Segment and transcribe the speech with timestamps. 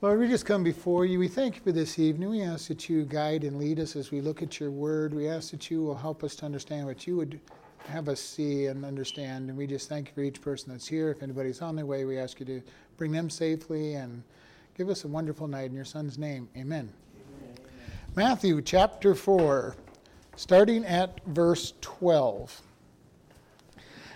[0.00, 1.18] Lord, we just come before you.
[1.18, 2.30] We thank you for this evening.
[2.30, 5.12] We ask that you guide and lead us as we look at your word.
[5.12, 7.40] We ask that you will help us to understand what you would
[7.88, 9.48] have us see and understand.
[9.48, 11.10] And we just thank you for each person that's here.
[11.10, 12.62] If anybody's on their way, we ask you to
[12.96, 14.22] bring them safely and
[14.76, 16.48] give us a wonderful night in your son's name.
[16.56, 16.92] Amen.
[17.42, 17.56] Amen.
[18.14, 19.74] Matthew chapter 4,
[20.36, 22.62] starting at verse 12.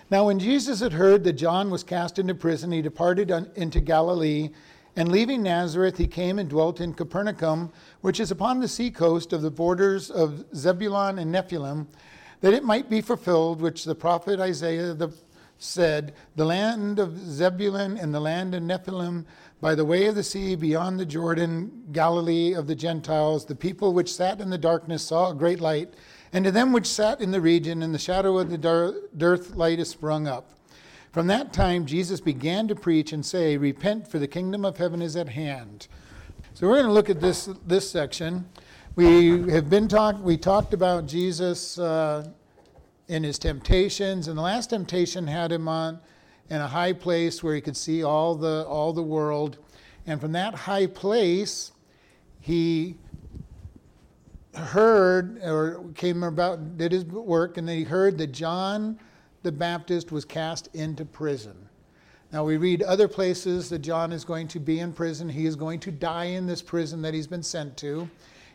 [0.09, 4.51] Now, when Jesus had heard that John was cast into prison, he departed into Galilee
[4.95, 7.71] and leaving Nazareth, he came and dwelt in Capernaum,
[8.01, 11.87] which is upon the seacoast of the borders of Zebulun and Nephthalim,
[12.41, 15.11] that it might be fulfilled which the prophet Isaiah the,
[15.57, 19.25] said, The land of Zebulun and the land of Nephthalim,
[19.61, 23.93] by the way of the sea beyond the Jordan, Galilee of the Gentiles, the people
[23.93, 25.93] which sat in the darkness saw a great light,
[26.33, 28.57] and to them which sat in the region in the shadow of the
[29.15, 30.52] dearth light is sprung up.
[31.13, 34.99] From that time, Jesus began to preach and say, Repent, for the kingdom of heaven
[34.99, 35.87] is at hand.
[36.55, 38.49] So we're going to look at this, this section.
[38.95, 42.27] We have been talk, we talked about Jesus uh,
[43.09, 45.99] in his temptations, and the last temptation had him on
[46.49, 49.59] in a high place where he could see all the, all the world.
[50.07, 51.73] And from that high place,
[52.39, 52.97] he
[54.55, 58.97] heard or came about, did his work, and then he heard that John
[59.43, 61.69] the Baptist was cast into prison.
[62.31, 65.29] Now, we read other places that John is going to be in prison.
[65.29, 68.09] He is going to die in this prison that he's been sent to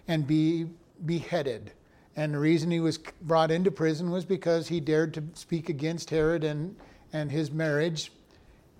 [0.08, 0.66] and be
[1.06, 1.70] beheaded.
[2.16, 6.10] And the reason he was brought into prison was because he dared to speak against
[6.10, 6.74] Herod and,
[7.12, 8.10] and his marriage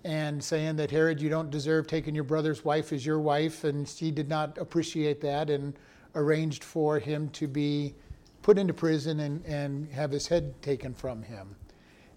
[0.05, 3.63] and saying that Herod, you don't deserve taking your brother's wife as your wife.
[3.63, 5.75] And she did not appreciate that and
[6.17, 7.95] arranged for him to be
[8.43, 11.55] put into prison and, and have his head taken from him.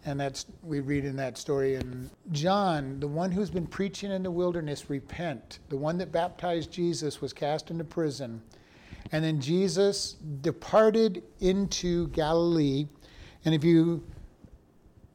[0.05, 1.75] And that's we read in that story.
[1.75, 5.59] And John, the one who's been preaching in the wilderness, repent.
[5.69, 8.41] The one that baptized Jesus was cast into prison.
[9.11, 12.87] And then Jesus departed into Galilee.
[13.45, 14.03] And if you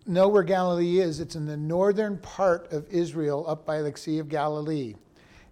[0.07, 4.19] know where Galilee is, it's in the northern part of Israel, up by the Sea
[4.19, 4.95] of Galilee.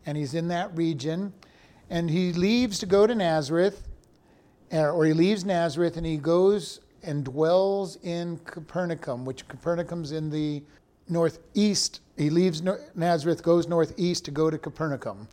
[0.07, 1.33] And he's in that region.
[1.91, 3.89] And he leaves to go to Nazareth,
[4.71, 10.63] or he leaves Nazareth and he goes and dwells in Capernaum, which Capernaum's in the
[11.09, 12.01] northeast.
[12.17, 12.63] He leaves
[12.95, 15.29] Nazareth, goes northeast to go to Capernaum.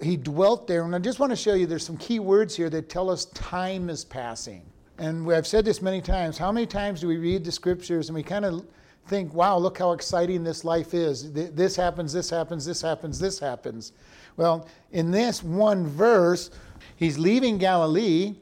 [0.00, 2.68] He dwelt there, and I just want to show you there's some key words here
[2.70, 4.62] that tell us time is passing.
[4.98, 6.38] And I've said this many times.
[6.38, 8.66] How many times do we read the scriptures and we kind of
[9.08, 11.32] think, wow, look how exciting this life is?
[11.32, 13.92] This happens, this happens, this happens, this happens.
[14.36, 16.50] Well, in this one verse,
[16.96, 18.36] he's leaving Galilee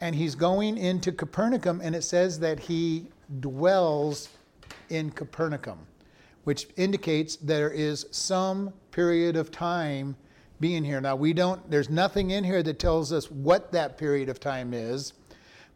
[0.00, 3.06] and he's going into Capernaum, and it says that he
[3.40, 4.28] dwells
[4.88, 5.78] in Capernaum,
[6.44, 10.16] which indicates there is some period of time
[10.58, 11.00] being here.
[11.00, 14.74] Now, we don't, there's nothing in here that tells us what that period of time
[14.74, 15.14] is,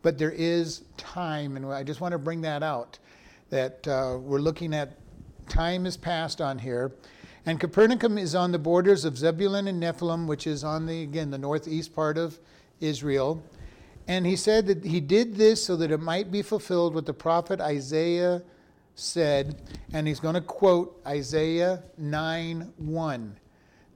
[0.03, 2.99] but there is time, and I just want to bring that out
[3.51, 4.99] that uh, we're looking at
[5.49, 6.93] time is passed on here.
[7.47, 11.31] And Capernaum is on the borders of Zebulun and Nephthalim, which is on the, again,
[11.31, 12.39] the northeast part of
[12.81, 13.43] Israel.
[14.07, 17.15] And he said that he did this so that it might be fulfilled what the
[17.15, 18.43] prophet Isaiah
[18.95, 19.63] said.
[19.93, 23.37] And he's going to quote Isaiah 9 1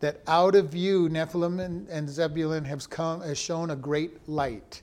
[0.01, 4.83] that out of you, Nephthalim and, and Zebulun, have come, has shown a great light.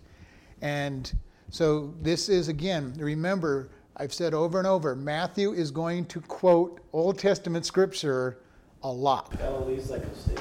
[0.62, 1.12] And
[1.50, 6.82] so this is, again, remember, I've said over and over, Matthew is going to quote
[6.92, 8.40] Old Testament scripture
[8.84, 9.38] a lot.
[9.38, 10.40] Galilee's like a state.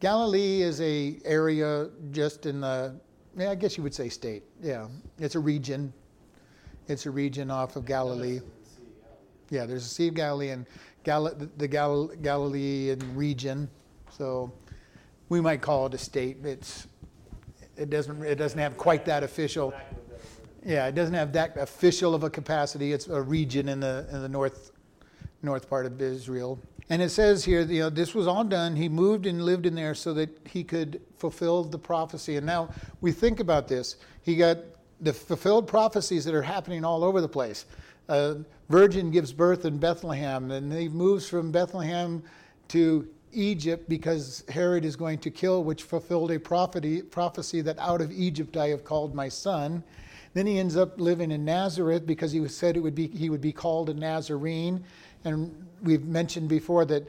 [0.00, 2.94] Galilee is a area just in the
[3.36, 4.42] yeah, I guess you would say state.
[4.62, 4.86] Yeah,
[5.18, 5.92] it's a region.
[6.88, 8.40] It's a region off of Galilee.
[9.50, 10.66] Yeah, there's a Sea of Galilee and
[11.04, 13.68] Gal- the Gal- Galilean region.
[14.10, 14.52] So
[15.28, 16.38] we might call it a state.
[16.44, 16.86] It's
[17.76, 19.72] it doesn't it doesn't have quite that official.
[20.64, 22.92] Yeah, it doesn't have that official of a capacity.
[22.92, 24.72] It's a region in the in the north
[25.42, 26.58] north part of Israel.
[26.90, 28.74] And it says here, you know, this was all done.
[28.74, 32.36] He moved and lived in there so that he could fulfill the prophecy.
[32.36, 32.68] And now
[33.00, 33.96] we think about this.
[34.22, 34.58] He got
[35.00, 37.64] the fulfilled prophecies that are happening all over the place.
[38.08, 38.38] A
[38.68, 42.24] virgin gives birth in Bethlehem, and he moves from Bethlehem
[42.68, 48.00] to Egypt because Herod is going to kill, which fulfilled a prophecy, prophecy that out
[48.00, 49.84] of Egypt I have called my son.
[50.34, 53.30] Then he ends up living in Nazareth because he was said it would be he
[53.30, 54.84] would be called a Nazarene.
[55.24, 57.08] And we've mentioned before that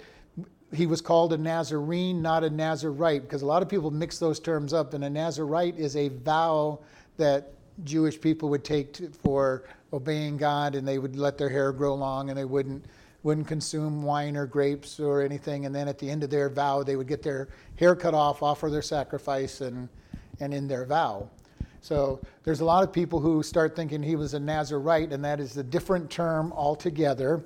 [0.74, 4.40] he was called a Nazarene, not a Nazarite, because a lot of people mix those
[4.40, 4.94] terms up.
[4.94, 6.80] And a Nazarite is a vow
[7.18, 7.54] that
[7.84, 11.96] Jewish people would take to, for obeying God, and they would let their hair grow
[11.96, 12.86] long, and they wouldn't
[13.24, 15.68] wouldn't consume wine or grapes or anything.
[15.68, 18.42] And then at the end of their vow, they would get their hair cut off,
[18.42, 19.88] offer their sacrifice, and,
[20.40, 21.30] and in their vow.
[21.82, 25.40] So there's a lot of people who start thinking he was a Nazarite, and that
[25.40, 27.44] is a different term altogether.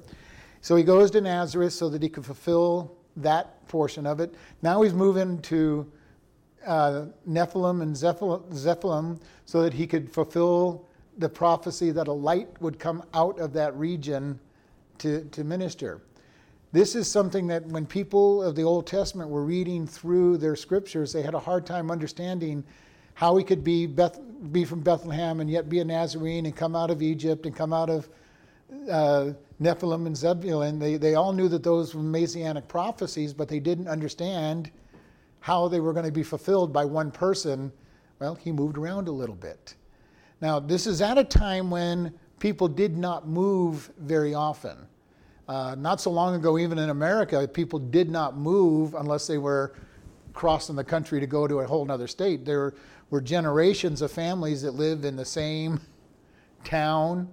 [0.66, 4.34] So he goes to Nazareth so that he could fulfill that portion of it.
[4.64, 5.86] Now he's moving to
[6.66, 10.88] uh, Nephthalim and Zephalim so that he could fulfill
[11.20, 14.40] the prophecy that a light would come out of that region
[14.98, 16.02] to, to minister.
[16.72, 21.14] This is something that when people of the Old Testament were reading through their scriptures,
[21.14, 22.64] they had a hard time understanding
[23.14, 24.20] how he could be, Beth,
[24.52, 27.72] be from Bethlehem and yet be a Nazarene and come out of Egypt and come
[27.72, 28.10] out of
[28.90, 30.80] uh, Nephthalim and Zebulun.
[30.80, 34.72] They, they all knew that those were messianic prophecies, but they didn't understand
[35.40, 37.72] how they were going to be fulfilled by one person.
[38.20, 39.76] Well, he moved around a little bit.
[40.42, 44.78] Now, this is at a time when people did not move very often.
[45.48, 49.76] Uh, not so long ago, even in America, people did not move unless they were
[50.34, 52.44] crossing the country to go to a whole other state.
[52.44, 52.74] There
[53.10, 55.80] were generations of families that lived in the same
[56.64, 57.30] town.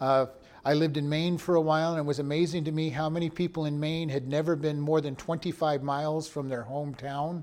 [0.00, 0.26] Uh,
[0.64, 3.28] I lived in Maine for a while, and it was amazing to me how many
[3.28, 7.42] people in Maine had never been more than 25 miles from their hometown.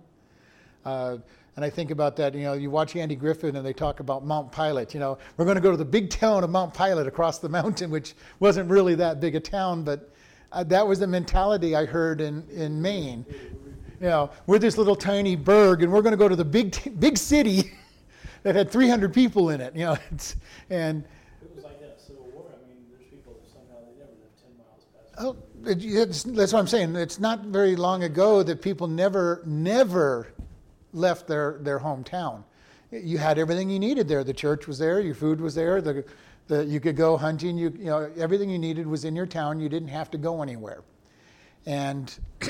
[0.84, 1.18] Uh,
[1.56, 4.26] and I think about that, you know, you watch Andy Griffith and they talk about
[4.26, 4.94] Mount Pilot.
[4.94, 7.50] You know, we're going to go to the big town of Mount Pilot across the
[7.50, 10.10] mountain, which wasn't really that big a town, but
[10.54, 13.26] uh, that was the mentality I heard in, in Maine.
[14.00, 16.72] You know, we're this little tiny burg and we're going to go to the big,
[16.72, 17.72] t- big city
[18.44, 19.98] that had 300 people in it, you know,
[20.70, 21.04] and.
[21.42, 22.46] It was like that Civil War.
[22.50, 25.06] I mean, there's people that somehow they never lived 10 miles past.
[25.24, 26.96] Oh, that's what I'm saying.
[26.96, 30.34] It's not very long ago that people never, never
[30.94, 32.44] left their, their hometown.
[32.92, 34.24] You had everything you needed there.
[34.24, 36.04] The church was there, your food was there, the,
[36.48, 39.60] the, you could go hunting, you, you know, everything you needed was in your town.
[39.60, 40.82] You didn't have to go anywhere.
[41.68, 42.14] And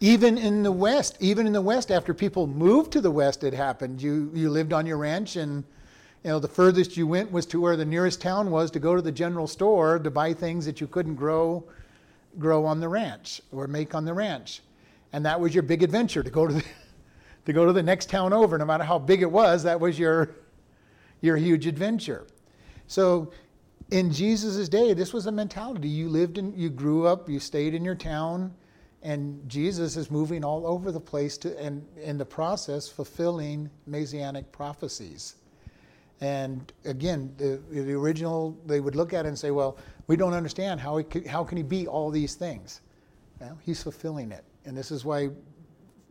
[0.00, 3.54] even in the West, even in the West, after people moved to the West, it
[3.54, 4.02] happened.
[4.02, 5.62] You, you lived on your ranch and
[6.26, 8.96] you know, the furthest you went was to where the nearest town was to go
[8.96, 11.62] to the general store to buy things that you couldn't grow
[12.36, 14.60] grow on the ranch or make on the ranch.
[15.12, 16.64] And that was your big adventure to go to the
[17.44, 20.00] to go to the next town over, no matter how big it was, that was
[20.00, 20.34] your,
[21.20, 22.26] your huge adventure.
[22.88, 23.30] So
[23.92, 25.88] in Jesus' day, this was a mentality.
[25.88, 28.52] You lived in, you grew up, you stayed in your town,
[29.04, 34.50] and Jesus is moving all over the place to, and in the process, fulfilling messianic
[34.50, 35.36] prophecies.
[36.20, 39.76] And again, the, the original, they would look at it and say, well,
[40.06, 42.80] we don't understand how, he could, how can he be all these things?
[43.40, 44.44] Well, he's fulfilling it.
[44.64, 45.30] And this is why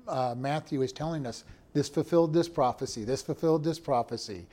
[0.07, 1.43] uh, Matthew is telling us
[1.73, 4.47] this fulfilled this prophecy, this fulfilled this prophecy.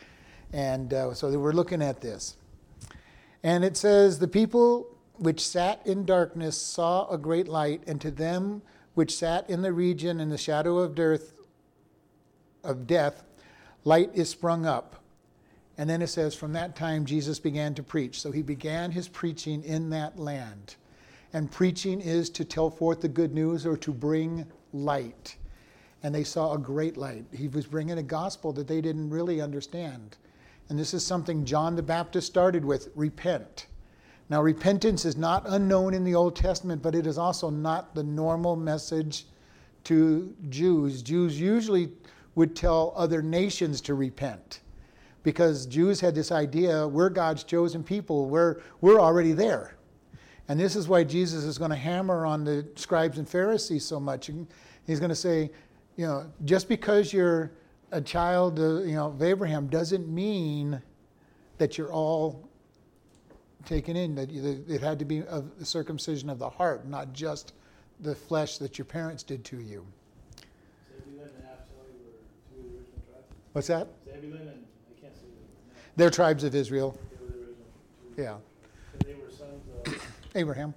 [0.52, 2.36] And uh, so we're looking at this.
[3.42, 4.86] And it says, The people
[5.18, 8.62] which sat in darkness saw a great light, and to them
[8.94, 11.32] which sat in the region in the shadow of death,
[12.64, 13.22] of death,
[13.84, 15.01] light is sprung up.
[15.78, 18.20] And then it says, From that time Jesus began to preach.
[18.20, 20.76] So he began his preaching in that land.
[21.32, 25.36] And preaching is to tell forth the good news or to bring light
[26.02, 27.24] and they saw a great light.
[27.32, 30.16] He was bringing a gospel that they didn't really understand.
[30.68, 33.66] And this is something John the Baptist started with repent.
[34.28, 38.02] Now, repentance is not unknown in the Old Testament, but it is also not the
[38.02, 39.26] normal message
[39.84, 41.02] to Jews.
[41.02, 41.90] Jews usually
[42.34, 44.60] would tell other nations to repent
[45.22, 49.76] because Jews had this idea we're God's chosen people, we're, we're already there.
[50.48, 54.00] And this is why Jesus is going to hammer on the scribes and Pharisees so
[54.00, 54.30] much.
[54.86, 55.50] He's going to say,
[55.96, 57.52] you know, just because you're
[57.92, 60.82] a child, of, you know, of Abraham doesn't mean
[61.58, 62.48] that you're all
[63.64, 64.14] taken in.
[64.14, 67.52] That it had to be a circumcision of the heart, not just
[68.00, 69.86] the flesh that your parents did to you.
[74.06, 74.64] Zebulun and
[75.96, 76.98] They're tribes of Israel.
[77.10, 77.56] They were the original.
[78.16, 78.22] Two.
[78.22, 78.36] Yeah.
[79.04, 80.74] They were sons of Abraham.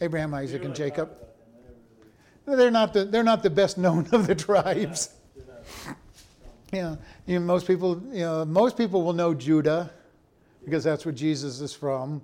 [0.00, 1.08] Abraham, Isaac, and Jacob.
[1.08, 1.26] About them.
[2.46, 5.10] I never really, They're not the they're not the best known of the tribes.
[6.72, 6.96] Yeah,
[7.26, 9.90] you know, most people, you know, most people will know Judah
[10.64, 12.20] because that's where Jesus is from.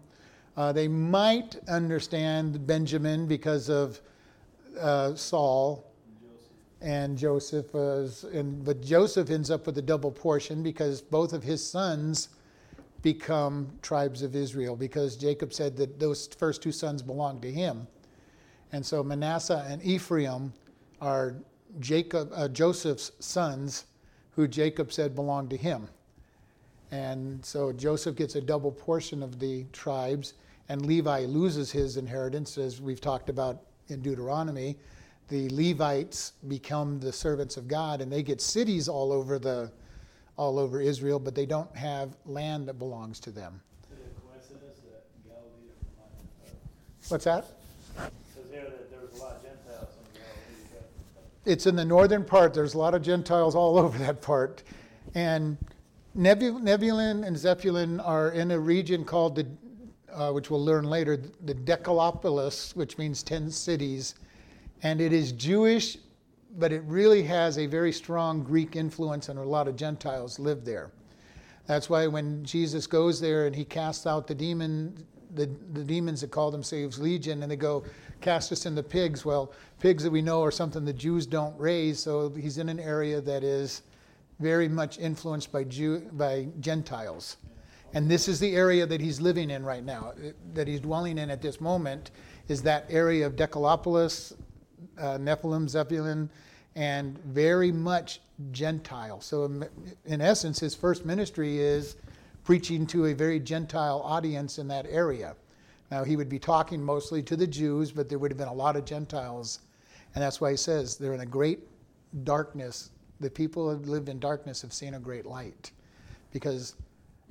[0.56, 4.00] Uh, they might understand Benjamin because of
[4.78, 5.91] uh, Saul
[6.82, 11.42] and Joseph, was, and but Joseph ends up with a double portion because both of
[11.42, 12.30] his sons
[13.02, 17.86] become tribes of Israel because Jacob said that those first two sons belonged to him,
[18.72, 20.52] and so Manasseh and Ephraim
[21.00, 21.36] are
[21.80, 23.86] Jacob, uh, Joseph's sons
[24.34, 25.88] who Jacob said belonged to him.
[26.90, 30.34] And so Joseph gets a double portion of the tribes.
[30.68, 34.78] and Levi loses his inheritance, as we've talked about in Deuteronomy.
[35.32, 39.72] The Levites become the servants of God, and they get cities all over the
[40.36, 43.62] all over Israel, but they don't have land that belongs to them.
[43.88, 44.60] That uh,
[47.08, 47.46] What's that?
[47.96, 48.12] that
[48.50, 50.20] there Galilee,
[51.46, 52.52] It's in the northern part.
[52.52, 54.62] There's a lot of Gentiles all over that part.
[55.14, 55.56] And
[56.14, 59.46] Nebu- Nebulun and Zebulun are in a region called the,
[60.12, 64.16] uh, which we'll learn later, the Decapolis, which means 10 cities.
[64.82, 65.96] And it is Jewish,
[66.58, 70.64] but it really has a very strong Greek influence, and a lot of Gentiles live
[70.64, 70.90] there.
[71.66, 76.20] That's why when Jesus goes there and he casts out the demon, the, the demons
[76.22, 77.84] that call themselves legion, and they go,
[78.20, 79.24] cast us into pigs.
[79.24, 82.80] Well, pigs that we know are something the Jews don't raise, so he's in an
[82.80, 83.82] area that is
[84.40, 87.36] very much influenced by Jew, by Gentiles.
[87.94, 90.14] And this is the area that he's living in right now,
[90.54, 92.10] that he's dwelling in at this moment,
[92.48, 94.32] is that area of Decapolis,
[94.98, 96.30] uh, Nephthalim, Zebulun,
[96.74, 98.20] and very much
[98.50, 99.20] Gentile.
[99.20, 99.44] So,
[100.06, 101.96] in- essence, his first ministry is
[102.44, 105.36] preaching to a very Gentile audience in that area.
[105.90, 108.54] Now, he would be talking mostly to the Jews, but there would have been a
[108.54, 109.60] lot of Gentiles.
[110.14, 111.60] And that's why he says they're in a great
[112.24, 112.90] darkness.
[113.20, 115.70] The people who lived in darkness have seen a great light.
[116.32, 116.74] Because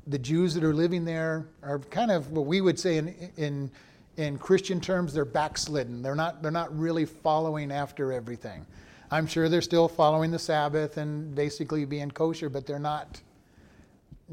[0.08, 3.72] the Jews that are living there are kind of what we would say in, in,
[4.18, 6.02] in Christian terms, they're backslidden.
[6.02, 8.66] They're not, they're not really following after everything.
[9.10, 13.22] I'm sure they're still following the Sabbath and basically being kosher, but they're not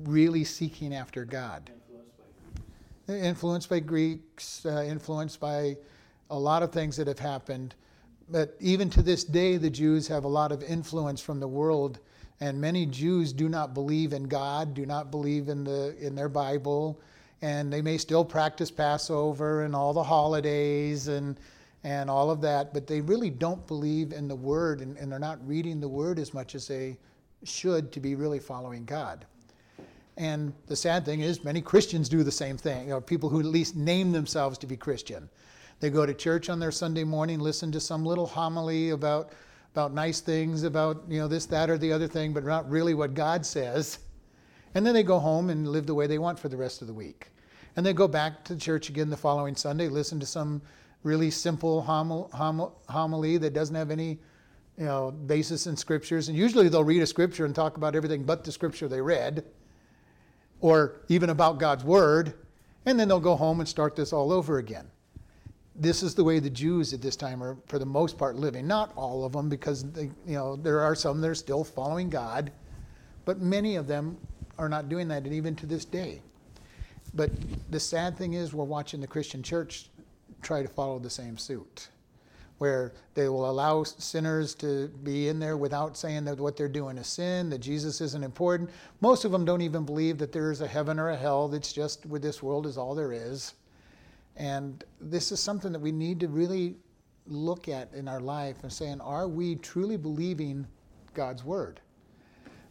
[0.04, 1.70] really seeking after God.
[1.70, 3.08] influenced by Greeks.
[3.08, 5.76] Influenced by Greeks, uh, influenced by
[6.30, 7.74] a lot of things that have happened.
[8.30, 11.98] But even to this day, the Jews have a lot of influence from the world,
[12.40, 16.28] and many Jews do not believe in God, do not believe in the in their
[16.28, 17.00] Bible,
[17.42, 21.38] and they may still practice Passover and all the holidays and
[21.84, 25.18] and all of that, but they really don't believe in the Word, and, and they're
[25.18, 26.98] not reading the Word as much as they
[27.44, 29.24] should to be really following God.
[30.16, 33.46] And the sad thing is, many Christians do the same thing, or people who at
[33.46, 35.28] least name themselves to be Christian.
[35.78, 39.30] They go to church on their Sunday morning, listen to some little homily about,
[39.72, 42.94] about nice things, about you know this, that, or the other thing, but not really
[42.94, 44.00] what God says.
[44.74, 46.88] And then they go home and live the way they want for the rest of
[46.88, 47.28] the week.
[47.76, 50.62] And they go back to church again the following Sunday, listen to some
[51.02, 54.18] really simple homil, homil, homily that doesn't have any
[54.76, 56.28] you know, basis in scriptures.
[56.28, 59.44] And usually they'll read a scripture and talk about everything but the scripture they read
[60.60, 62.34] or even about God's word,
[62.86, 64.90] and then they'll go home and start this all over again.
[65.74, 68.66] This is the way the Jews at this time are, for the most part, living.
[68.66, 72.10] Not all of them, because they, you know there are some that are still following
[72.10, 72.50] God,
[73.24, 74.16] but many of them
[74.58, 76.20] are not doing that, and even to this day.
[77.14, 77.30] But
[77.70, 79.88] the sad thing is, we're watching the Christian church
[80.42, 81.88] try to follow the same suit,
[82.58, 86.98] where they will allow sinners to be in there without saying that what they're doing
[86.98, 88.68] is sin, that Jesus isn't important.
[89.00, 91.72] Most of them don't even believe that there is a heaven or a hell, that's
[91.72, 93.54] just with this world is all there is.
[94.36, 96.76] And this is something that we need to really
[97.26, 100.66] look at in our life and saying, are we truly believing
[101.14, 101.80] God's word?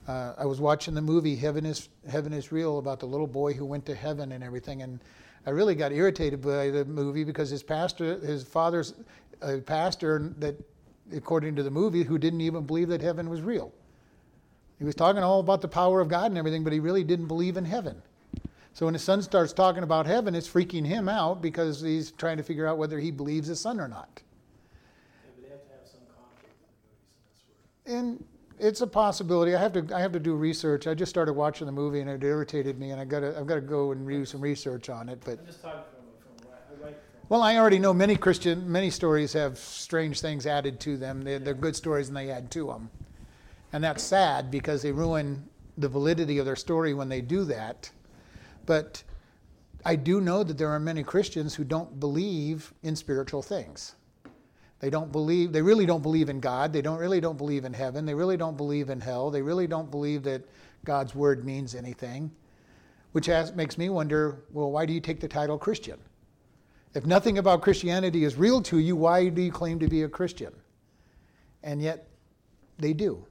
[0.08, 3.54] Uh, I was watching the movie Heaven is Heaven is Real about the little boy
[3.54, 5.00] who went to heaven and everything, and
[5.46, 8.94] I really got irritated by the movie because his pastor, his father's
[9.42, 10.56] a pastor that,
[11.14, 13.74] according to the movie, who didn't even believe that heaven was real.
[14.80, 17.28] He was talking all about the power of God and everything, but he really didn't
[17.28, 18.02] believe in heaven.
[18.74, 22.38] So when his son starts talking about heaven, it's freaking him out because he's trying
[22.38, 24.22] to figure out whether he believes his son or not.
[24.22, 28.00] Yeah, but they have to have some conflict in the movies, and that's where.
[28.00, 28.24] And
[28.60, 29.56] it's a possibility.
[29.56, 30.88] I have to I have to do research.
[30.88, 33.48] I just started watching the movie and it irritated me, and I got to I've
[33.48, 35.22] got to go and do some research on it.
[35.24, 37.22] But I'm just talking from, from, what I like from.
[37.30, 41.22] well, I already know many Christian many stories have strange things added to them.
[41.22, 42.90] They're, they're good stories and they add to them,
[43.74, 45.48] and that's sad because they ruin
[45.78, 47.92] the validity of their story when they do that.
[48.66, 49.04] But
[49.86, 53.94] I do know that there are many Christians who don't believe in spiritual things.
[54.79, 56.72] They don't believe, they really don't believe in God.
[56.72, 58.05] They don't really don't believe in heaven.
[58.05, 59.31] They really don't believe in hell.
[59.31, 60.43] They really don't believe that
[60.86, 62.31] God's word means anything,
[63.12, 66.00] which has, makes me wonder well, why do you take the title Christian?
[66.93, 70.10] If nothing about Christianity is real to you, why do you claim to be a
[70.10, 70.53] Christian?
[71.63, 72.07] And yet
[72.79, 73.25] they do.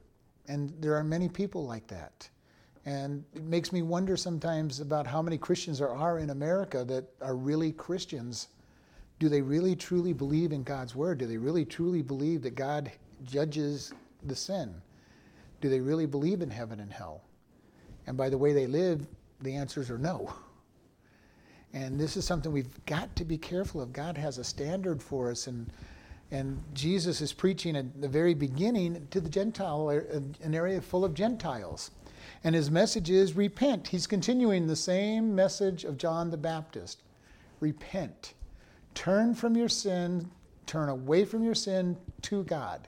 [0.47, 2.29] And there are many people like that.
[2.85, 7.05] And it makes me wonder sometimes about how many Christians there are in America that
[7.21, 8.47] are really Christians.
[9.19, 11.17] Do they really truly believe in God's word?
[11.17, 12.91] Do they really truly believe that God
[13.23, 13.93] judges
[14.23, 14.75] the sin?
[15.61, 17.21] Do they really believe in heaven and hell?
[18.05, 19.07] And by the way they live,
[19.41, 20.33] the answers are no.
[21.73, 23.91] And this is something we've got to be careful of.
[23.91, 25.71] God has a standard for us, and
[26.29, 31.05] and Jesus is preaching at the very beginning to the Gentile, uh, an area full
[31.05, 31.91] of Gentiles.
[32.43, 33.87] And his message is repent.
[33.87, 37.01] He's continuing the same message of John the Baptist
[37.61, 38.33] repent.
[38.97, 40.27] Turn from your sin,
[40.65, 42.87] turn away from your sin to God.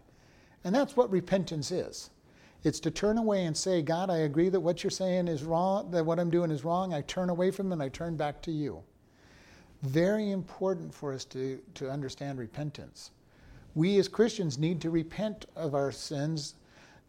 [0.63, 2.09] And that's what repentance is.
[2.63, 5.91] It's to turn away and say, God, I agree that what you're saying is wrong,
[5.91, 6.95] that what I'm doing is wrong.
[6.95, 8.81] I turn away from it and I turn back to you.
[9.83, 13.11] Very important for us to, to understand repentance.
[13.75, 16.55] We as Christians need to repent of our sins,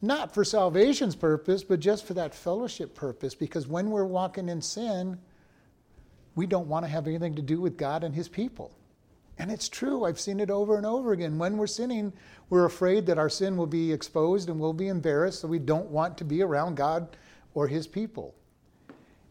[0.02, 4.60] not for salvation's purpose, but just for that fellowship purpose, because when we're walking in
[4.60, 5.18] sin,
[6.34, 8.76] we don't want to have anything to do with God and His people.
[9.38, 10.04] And it's true.
[10.04, 11.38] I've seen it over and over again.
[11.38, 12.12] When we're sinning,
[12.50, 15.90] we're afraid that our sin will be exposed and we'll be embarrassed, so we don't
[15.90, 17.16] want to be around God
[17.54, 18.34] or His people.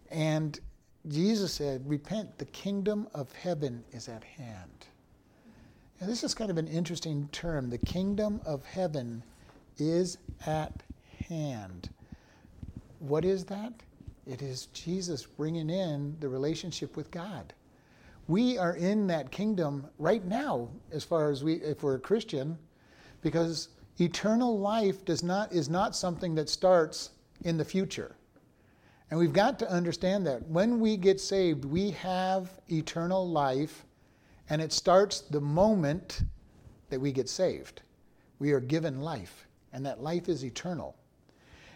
[0.09, 0.59] And
[1.07, 4.87] Jesus said, Repent, the kingdom of heaven is at hand.
[5.99, 7.69] And this is kind of an interesting term.
[7.69, 9.23] The kingdom of heaven
[9.77, 10.81] is at
[11.27, 11.89] hand.
[12.99, 13.73] What is that?
[14.25, 17.53] It is Jesus bringing in the relationship with God
[18.29, 22.57] we are in that kingdom right now as far as we if we're a christian
[23.21, 23.69] because
[23.99, 27.09] eternal life does not is not something that starts
[27.43, 28.15] in the future.
[29.09, 30.47] And we've got to understand that.
[30.47, 33.83] When we get saved we have eternal life
[34.49, 36.21] and it starts the moment
[36.89, 37.81] that we get saved.
[38.37, 40.95] We are given life and that life is eternal.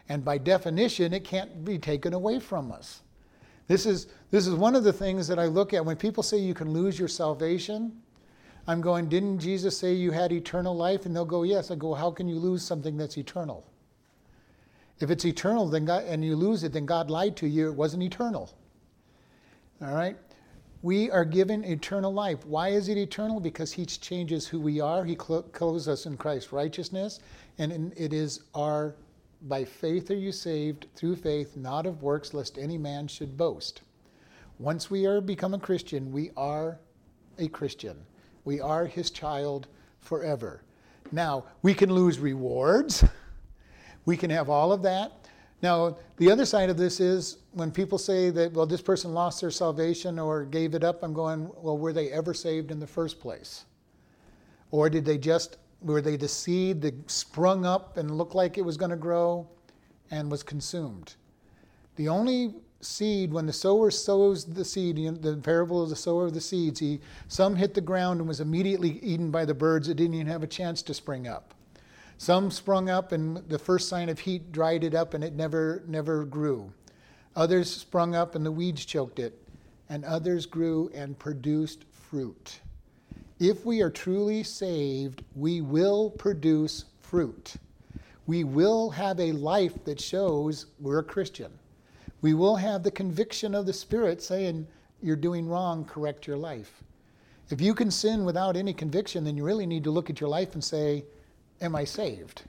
[0.07, 3.01] And by definition it can't be taken away from us
[3.67, 6.37] this is, this is one of the things that I look at when people say
[6.37, 8.01] you can lose your salvation.
[8.67, 11.05] I'm going, didn't Jesus say you had eternal life?
[11.05, 11.71] And they'll go, yes.
[11.71, 13.65] I go, how can you lose something that's eternal?
[14.99, 17.69] If it's eternal then God, and you lose it, then God lied to you.
[17.69, 18.53] It wasn't eternal.
[19.81, 20.15] All right?
[20.81, 22.45] We are given eternal life.
[22.45, 23.39] Why is it eternal?
[23.39, 25.03] Because He changes who we are.
[25.03, 27.21] He clothes us in Christ's righteousness,
[27.57, 28.95] and it is our
[29.43, 33.81] by faith are you saved, through faith, not of works, lest any man should boast.
[34.59, 36.79] Once we are become a Christian, we are
[37.37, 37.97] a Christian.
[38.45, 39.67] We are his child
[39.99, 40.61] forever.
[41.11, 43.03] Now, we can lose rewards.
[44.05, 45.13] We can have all of that.
[45.61, 49.39] Now, the other side of this is when people say that, well, this person lost
[49.39, 52.85] their salvation or gave it up, I'm going, well, were they ever saved in the
[52.85, 53.63] first place?
[54.71, 58.65] Or did they just were they the seed that sprung up and looked like it
[58.65, 59.47] was going to grow
[60.11, 61.15] and was consumed?
[61.95, 66.33] The only seed, when the sower sows the seed, the parable of the sower of
[66.33, 69.87] the seeds, he, some hit the ground and was immediately eaten by the birds.
[69.89, 71.53] It didn't even have a chance to spring up.
[72.17, 75.83] Some sprung up and the first sign of heat dried it up and it never,
[75.87, 76.71] never grew.
[77.35, 79.39] Others sprung up and the weeds choked it.
[79.89, 82.59] And others grew and produced fruit
[83.43, 87.55] if we are truly saved, we will produce fruit.
[88.25, 91.51] We will have a life that shows we're a Christian.
[92.21, 94.65] We will have the conviction of the Spirit saying,
[95.01, 96.83] You're doing wrong, correct your life.
[97.49, 100.29] If you can sin without any conviction, then you really need to look at your
[100.29, 101.03] life and say,
[101.59, 102.43] Am I saved?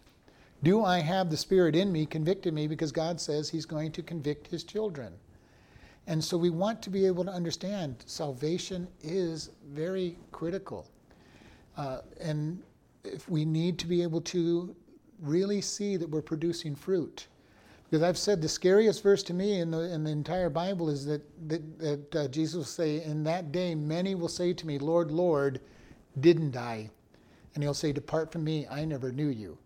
[0.63, 4.03] Do I have the Spirit in me convicting me because God says He's going to
[4.03, 5.13] convict His children?
[6.07, 10.87] And so we want to be able to understand salvation is very critical.
[11.77, 12.63] Uh, and
[13.05, 14.75] if we need to be able to
[15.21, 17.29] really see that we're producing fruit.
[17.85, 21.05] Because I've said the scariest verse to me in the, in the entire Bible is
[21.07, 24.79] that, that, that uh, Jesus will say, In that day, many will say to me,
[24.79, 25.61] Lord, Lord,
[26.19, 26.91] didn't I?
[27.55, 29.59] And he'll say, Depart from me, I never knew you.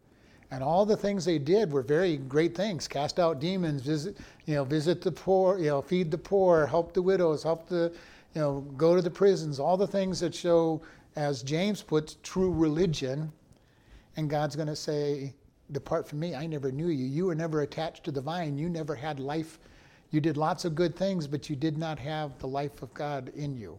[0.50, 2.88] And all the things they did were very great things.
[2.88, 6.94] Cast out demons, visit, you know, visit the poor, you know, feed the poor, help
[6.94, 7.92] the widows, help the,
[8.34, 9.60] you know, go to the prisons.
[9.60, 10.80] All the things that show,
[11.16, 13.30] as James puts, true religion.
[14.16, 15.34] And God's going to say,
[15.70, 16.34] "Depart from me.
[16.34, 17.04] I never knew you.
[17.04, 18.56] You were never attached to the vine.
[18.56, 19.58] You never had life.
[20.10, 23.30] You did lots of good things, but you did not have the life of God
[23.36, 23.78] in you."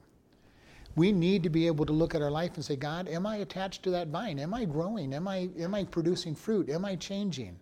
[0.99, 3.37] We need to be able to look at our life and say, God, am I
[3.37, 4.37] attached to that vine?
[4.37, 5.13] Am I growing?
[5.13, 6.69] Am I, am I producing fruit?
[6.69, 7.57] Am I changing?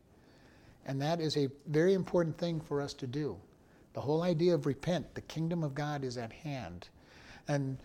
[0.87, 3.37] And that is a very important thing for us to do.
[3.93, 6.89] The whole idea of repent, the kingdom of God is at hand.
[7.47, 7.77] And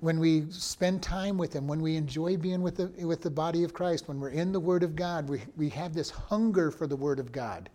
[0.00, 3.64] when we spend time with Him, when we enjoy being with the, with the body
[3.64, 6.86] of Christ, when we're in the Word of God, we, we have this hunger for
[6.86, 7.70] the Word of God.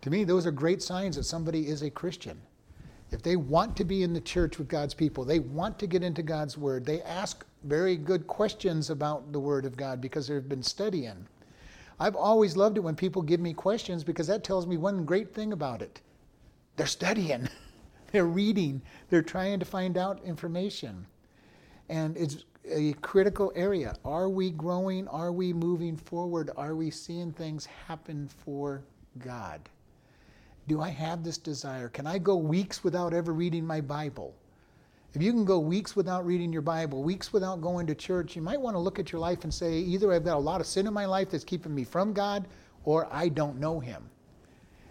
[0.00, 2.40] To me, those are great signs that somebody is a Christian.
[3.12, 6.02] If they want to be in the church with God's people, they want to get
[6.02, 10.48] into God's Word, they ask very good questions about the Word of God because they've
[10.48, 11.26] been studying.
[11.98, 15.34] I've always loved it when people give me questions because that tells me one great
[15.34, 16.00] thing about it
[16.76, 17.48] they're studying.
[18.12, 21.06] They're reading, they're trying to find out information.
[21.88, 23.94] And it's a critical area.
[24.04, 25.06] Are we growing?
[25.06, 26.50] Are we moving forward?
[26.56, 28.82] Are we seeing things happen for
[29.18, 29.60] God?
[30.70, 31.88] Do I have this desire?
[31.88, 34.36] Can I go weeks without ever reading my Bible?
[35.12, 38.42] If you can go weeks without reading your Bible, weeks without going to church, you
[38.42, 40.68] might want to look at your life and say, either I've got a lot of
[40.68, 42.46] sin in my life that's keeping me from God,
[42.84, 44.08] or I don't know Him.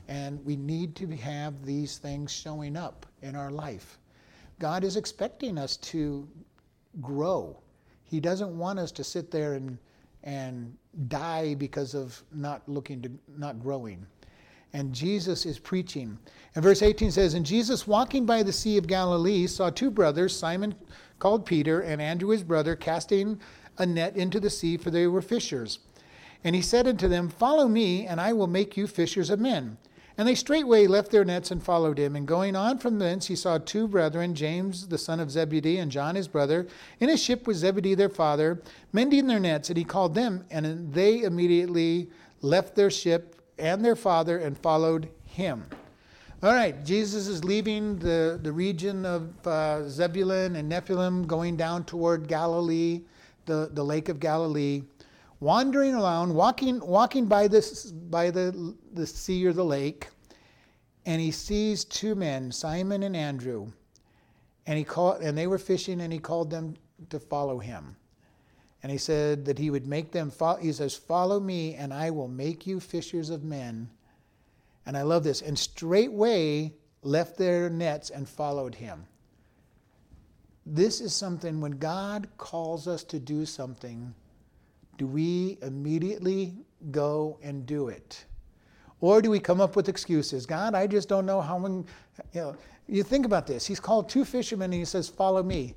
[0.09, 3.99] And we need to have these things showing up in our life.
[4.59, 6.27] God is expecting us to
[6.99, 7.57] grow.
[8.03, 9.77] He doesn't want us to sit there and,
[10.25, 10.75] and
[11.07, 14.05] die because of not looking to, not growing.
[14.73, 16.17] And Jesus is preaching.
[16.55, 20.35] And verse 18 says, And Jesus, walking by the Sea of Galilee, saw two brothers,
[20.35, 20.75] Simon
[21.17, 23.39] called Peter, and Andrew his brother, casting
[23.77, 25.79] a net into the sea, for they were fishers.
[26.43, 29.77] And he said unto them, Follow me, and I will make you fishers of men.
[30.17, 32.15] And they straightway left their nets and followed him.
[32.15, 35.89] And going on from thence, he saw two brethren, James the son of Zebedee, and
[35.89, 36.67] John his brother,
[36.99, 39.69] in a ship with Zebedee their father, mending their nets.
[39.69, 42.09] And he called them, and they immediately
[42.41, 45.65] left their ship and their father and followed him.
[46.41, 51.83] All right, Jesus is leaving the, the region of uh, Zebulun and Nephthalim, going down
[51.83, 53.01] toward Galilee,
[53.45, 54.83] the, the lake of Galilee,
[55.41, 60.07] wandering around, walking, walking by, this, by the, the sea or the lake,
[61.05, 63.71] and he sees two men, Simon and Andrew,
[64.65, 66.75] and, he called, and they were fishing, and he called them
[67.09, 67.97] to follow him.
[68.81, 72.11] And he said that he would make them, follow, he says, Follow me, and I
[72.11, 73.89] will make you fishers of men.
[74.85, 75.41] And I love this.
[75.41, 79.05] And straightway left their nets and followed him.
[80.65, 84.13] This is something, when God calls us to do something,
[84.97, 86.53] do we immediately
[86.91, 88.25] go and do it?
[89.01, 90.45] Or do we come up with excuses?
[90.45, 91.85] God, I just don't know how I'm,
[92.33, 92.55] you know,
[92.87, 93.65] you think about this.
[93.65, 95.75] He's called two fishermen and he says, Follow me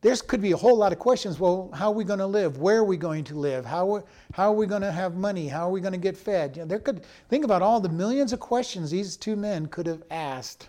[0.00, 1.40] there could be a whole lot of questions.
[1.40, 2.58] Well, how are we going to live?
[2.58, 3.64] Where are we going to live?
[3.64, 5.48] How, how are we going to have money?
[5.48, 6.56] How are we going to get fed?
[6.56, 9.86] You know, there could think about all the millions of questions these two men could
[9.86, 10.68] have asked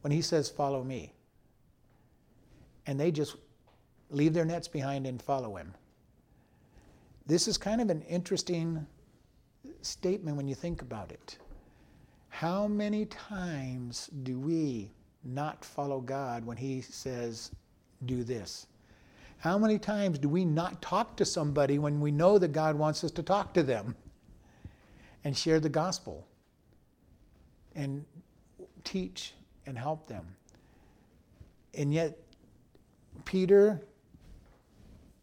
[0.00, 1.12] when he says, "Follow me,"
[2.86, 3.36] and they just
[4.10, 5.74] leave their nets behind and follow him.
[7.26, 8.86] This is kind of an interesting
[9.82, 11.38] statement when you think about it.
[12.28, 14.90] How many times do we
[15.24, 17.52] not follow God when He says,
[18.06, 18.66] do this?
[19.38, 23.02] How many times do we not talk to somebody when we know that God wants
[23.02, 23.96] us to talk to them
[25.24, 26.26] and share the gospel
[27.74, 28.04] and
[28.84, 29.34] teach
[29.66, 30.24] and help them?
[31.74, 32.18] And yet,
[33.24, 33.82] Peter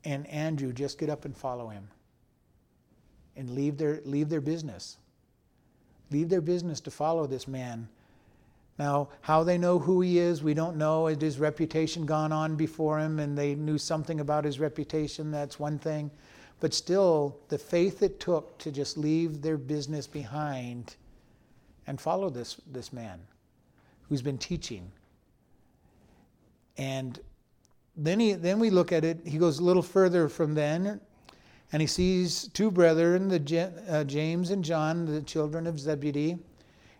[0.03, 1.87] and Andrew just get up and follow him
[3.35, 4.97] and leave their, leave their business.
[6.11, 7.87] Leave their business to follow this man
[8.79, 11.07] now, how they know who he is, we don't know.
[11.07, 15.31] Had his reputation gone on before him and they knew something about his reputation?
[15.31, 16.09] That's one thing.
[16.61, 20.95] But still, the faith it took to just leave their business behind
[21.87, 23.19] and follow this, this man
[24.07, 24.89] who's been teaching.
[26.77, 27.19] And
[27.97, 31.01] then, he, then we look at it, he goes a little further from then,
[31.73, 36.37] and he sees two brethren, the, uh, James and John, the children of Zebedee,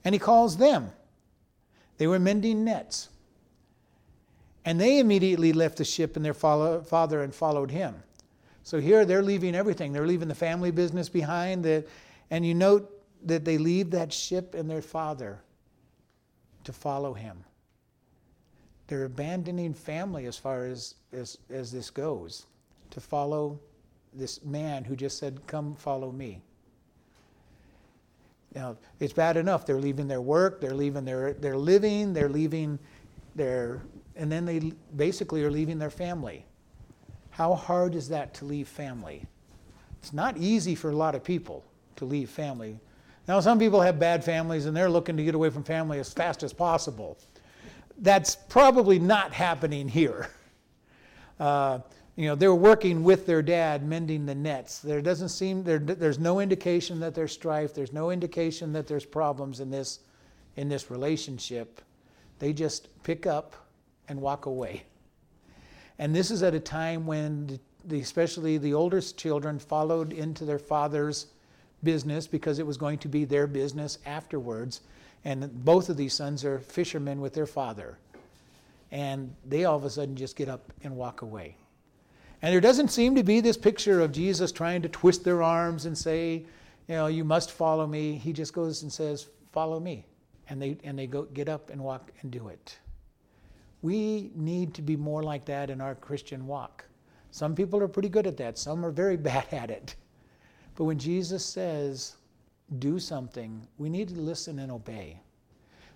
[0.03, 0.91] and he calls them.
[1.99, 3.09] They were mending nets.
[4.65, 7.95] And they immediately left the ship and their father and followed him.
[8.63, 9.93] So here they're leaving everything.
[9.93, 11.65] They're leaving the family business behind.
[11.65, 12.89] and you note
[13.25, 15.41] that they leave that ship and their father
[16.63, 17.43] to follow him.
[18.87, 22.45] They're abandoning family as far as, as, as this goes
[22.91, 23.59] to follow
[24.13, 26.41] this man who just said, Come follow me.
[28.55, 32.79] Know, it's bad enough they're leaving their work, they're leaving their, their living, they're leaving
[33.35, 33.81] their,
[34.15, 36.45] and then they basically are leaving their family.
[37.29, 39.25] How hard is that to leave family?
[40.01, 41.63] It's not easy for a lot of people
[41.97, 42.79] to leave family.
[43.27, 46.11] Now, some people have bad families and they're looking to get away from family as
[46.11, 47.19] fast as possible.
[47.99, 50.29] That's probably not happening here.
[51.39, 51.79] Uh,
[52.19, 54.79] you know, they're working with their dad mending the nets.
[54.79, 57.73] There doesn't seem there, there's no indication that there's strife.
[57.73, 59.99] There's no indication that there's problems in this
[60.57, 61.81] in this relationship.
[62.39, 63.55] They just pick up
[64.09, 64.83] and walk away.
[65.97, 70.59] And this is at a time when the, especially the oldest children followed into their
[70.59, 71.27] father's
[71.85, 74.81] business because it was going to be their business afterwards.
[75.23, 77.97] And both of these sons are fishermen with their father.
[78.91, 81.55] And they all of a sudden just get up and walk away.
[82.41, 85.85] And there doesn't seem to be this picture of Jesus trying to twist their arms
[85.85, 86.45] and say,
[86.87, 88.15] you know, you must follow me.
[88.15, 90.05] He just goes and says, follow me.
[90.49, 92.77] and they, and they go get up and walk and do it.
[93.81, 96.85] We need to be more like that in our Christian walk.
[97.31, 99.95] Some people are pretty good at that, some are very bad at it.
[100.75, 102.15] But when Jesus says,
[102.79, 105.19] do something, we need to listen and obey.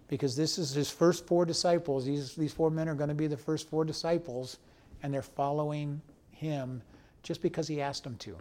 [0.08, 2.06] Because this is his first four disciples.
[2.06, 4.58] These, these four men are going to be the first four disciples,
[5.01, 6.01] and they're following
[6.34, 6.82] him
[7.22, 8.38] just because he asked them to.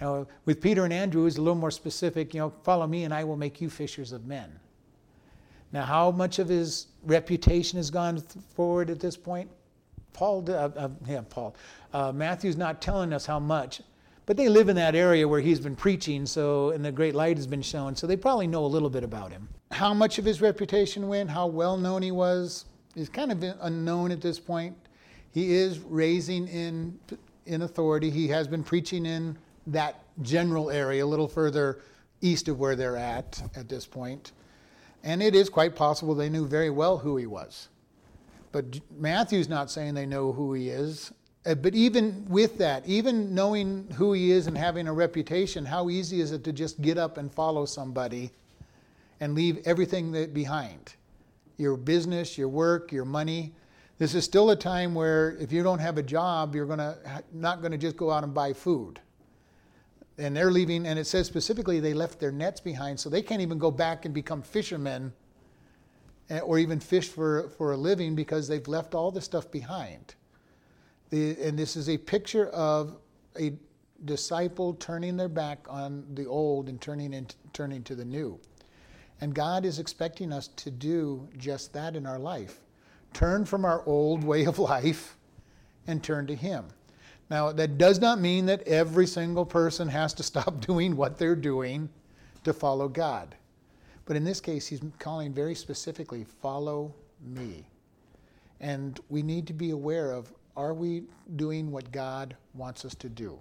[0.00, 2.32] Now, with Peter and Andrew, it's a little more specific.
[2.32, 4.58] You know, follow me, and I will make you fishers of men.
[5.72, 8.20] Now, how much of his reputation has gone
[8.54, 9.50] forward at this point?
[10.12, 11.54] Paul, uh, uh, yeah, Paul.
[11.92, 13.82] Uh, Matthew's not telling us how much,
[14.26, 17.36] but they live in that area where he's been preaching, so and the great light
[17.36, 19.48] has been shown, so they probably know a little bit about him.
[19.70, 22.64] How much of his reputation went, how well known he was,
[22.96, 24.76] is kind of unknown at this point.
[25.32, 26.98] He is raising in
[27.46, 28.10] in authority.
[28.10, 29.36] He has been preaching in
[29.66, 31.80] that general area, a little further
[32.20, 34.32] east of where they're at at this point.
[35.04, 37.68] And it is quite possible they knew very well who he was.
[38.52, 41.12] But Matthew's not saying they know who he is.
[41.46, 45.88] Uh, but even with that, even knowing who he is and having a reputation, how
[45.88, 48.30] easy is it to just get up and follow somebody
[49.20, 50.94] and leave everything behind?
[51.56, 53.54] Your business, your work, your money.
[53.98, 56.96] This is still a time where if you don't have a job, you're gonna,
[57.32, 59.00] not going to just go out and buy food
[60.18, 63.40] and they're leaving, and it says specifically they left their nets behind, so they can't
[63.40, 65.12] even go back and become fishermen
[66.28, 70.16] eh, or even fish for, for a living because they've left all the stuff behind.
[71.10, 72.96] The, and this is a picture of
[73.38, 73.54] a
[74.04, 78.38] disciple turning their back on the old and turning, into, turning to the new.
[79.20, 82.60] And God is expecting us to do just that in our life
[83.12, 85.16] turn from our old way of life
[85.86, 86.66] and turn to Him.
[87.30, 91.36] Now, that does not mean that every single person has to stop doing what they're
[91.36, 91.88] doing
[92.44, 93.34] to follow God.
[94.06, 97.66] But in this case, he's calling very specifically, follow me.
[98.60, 101.04] And we need to be aware of are we
[101.36, 103.38] doing what God wants us to do?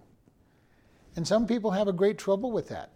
[1.15, 2.91] And some people have a great trouble with that.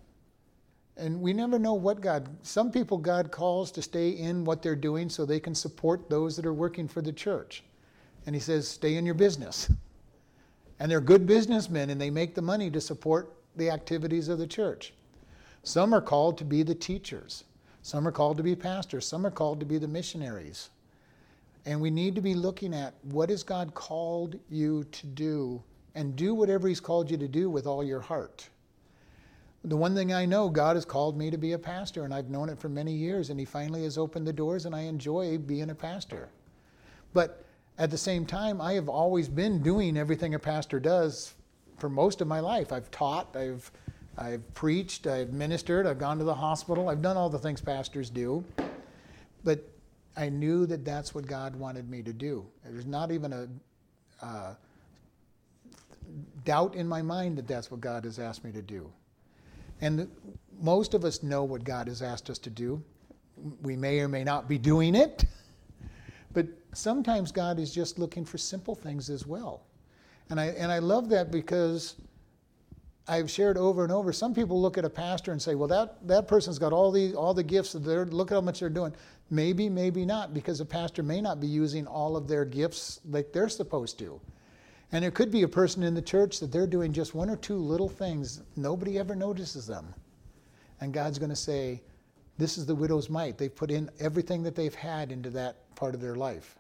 [1.02, 4.76] And we never know what God, some people God calls to stay in what they're
[4.76, 7.64] doing so they can support those that are working for the church.
[8.28, 9.72] And he says, stay in your business.
[10.80, 14.46] And they're good businessmen and they make the money to support the activities of the
[14.46, 14.94] church.
[15.64, 17.46] Some are called to be the teachers,
[17.82, 20.70] some are called to be pastors, some are called to be the missionaries.
[21.66, 25.64] And we need to be looking at what has God called you to do
[25.96, 28.48] and do whatever He's called you to do with all your heart.
[29.64, 32.30] The one thing I know, God has called me to be a pastor, and I've
[32.30, 35.38] known it for many years, and He finally has opened the doors, and I enjoy
[35.38, 36.30] being a pastor.
[37.14, 37.46] But
[37.78, 41.36] at the same time, I have always been doing everything a pastor does
[41.78, 42.72] for most of my life.
[42.72, 43.72] I've taught, I've,
[44.18, 48.10] I've preached, I've ministered, I've gone to the hospital, I've done all the things pastors
[48.10, 48.44] do.
[49.44, 49.64] But
[50.18, 52.46] I knew that that's what God wanted me to do.
[52.64, 53.48] There's not even a
[54.26, 54.56] uh,
[56.46, 58.92] doubt in my mind that that's what God has asked me to do.
[59.82, 60.08] And
[60.62, 62.82] most of us know what God has asked us to do.
[63.64, 65.26] We may or may not be doing it.
[66.34, 69.64] But sometimes God is just looking for simple things as well.
[70.30, 71.98] And I, and I love that because
[73.08, 74.14] I've shared over and over.
[74.14, 77.14] Some people look at a pastor and say, well, that, that person's got all the,
[77.16, 78.94] all the gifts, they're, look at how much they're doing.
[79.30, 83.34] Maybe, maybe not, because a pastor may not be using all of their gifts like
[83.34, 84.22] they're supposed to.
[84.92, 87.38] And there could be a person in the church that they're doing just one or
[87.38, 88.42] two little things.
[88.56, 89.94] Nobody ever notices them.
[90.82, 91.82] And God's going to say,
[92.38, 93.38] This is the widow's mite.
[93.38, 96.58] They've put in everything that they've had into that part of their life.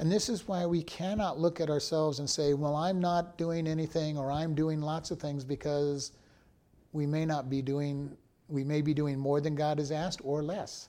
[0.00, 3.66] And this is why we cannot look at ourselves and say, well, I'm not doing
[3.66, 6.12] anything or I'm doing lots of things because
[6.92, 8.16] we may not be doing,
[8.48, 10.88] we may be doing more than God has asked or less.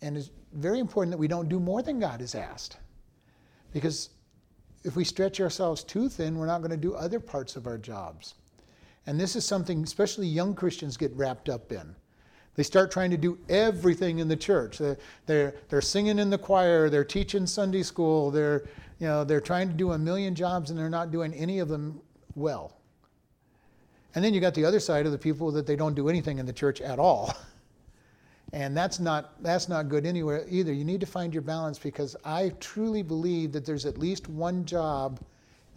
[0.00, 2.78] And it's very important that we don't do more than God has asked.
[3.74, 4.08] Because
[4.84, 7.78] if we stretch ourselves too thin, we're not going to do other parts of our
[7.78, 8.34] jobs.
[9.06, 11.94] And this is something especially young Christians get wrapped up in.
[12.54, 14.78] They start trying to do everything in the church.
[14.78, 18.64] They're, they're, they're singing in the choir, they're teaching Sunday school, they're,
[18.98, 21.68] you know, they're trying to do a million jobs and they're not doing any of
[21.68, 22.00] them
[22.34, 22.76] well.
[24.14, 26.38] And then you got the other side of the people that they don't do anything
[26.38, 27.34] in the church at all.
[28.52, 30.72] And that's not, that's not good anywhere either.
[30.72, 34.64] You need to find your balance because I truly believe that there's at least one
[34.64, 35.20] job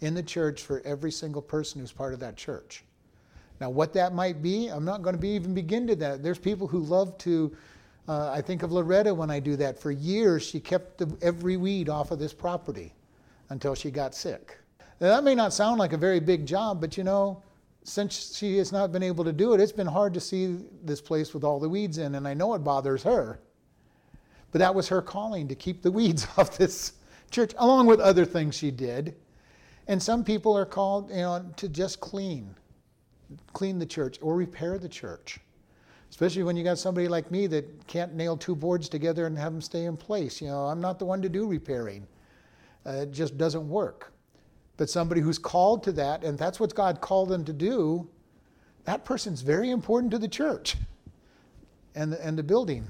[0.00, 2.82] in the church for every single person who's part of that church.
[3.60, 6.22] Now, what that might be, I'm not going to be even begin to that.
[6.22, 7.54] There's people who love to.
[8.08, 9.78] Uh, I think of Loretta when I do that.
[9.78, 12.92] For years, she kept the, every weed off of this property
[13.50, 14.58] until she got sick.
[15.00, 17.42] Now, that may not sound like a very big job, but you know,
[17.84, 21.00] since she has not been able to do it, it's been hard to see this
[21.00, 23.40] place with all the weeds in, and I know it bothers her.
[24.52, 26.92] But that was her calling to keep the weeds off this
[27.30, 29.16] church, along with other things she did.
[29.88, 32.54] And some people are called, you know, to just clean,
[33.52, 35.40] clean the church or repair the church.
[36.08, 39.52] Especially when you got somebody like me that can't nail two boards together and have
[39.52, 40.40] them stay in place.
[40.40, 42.06] You know, I'm not the one to do repairing.
[42.86, 44.11] Uh, it just doesn't work.
[44.76, 48.08] But somebody who's called to that, and that's what God called them to do,
[48.84, 50.76] that person's very important to the church
[51.94, 52.88] and the, and the building.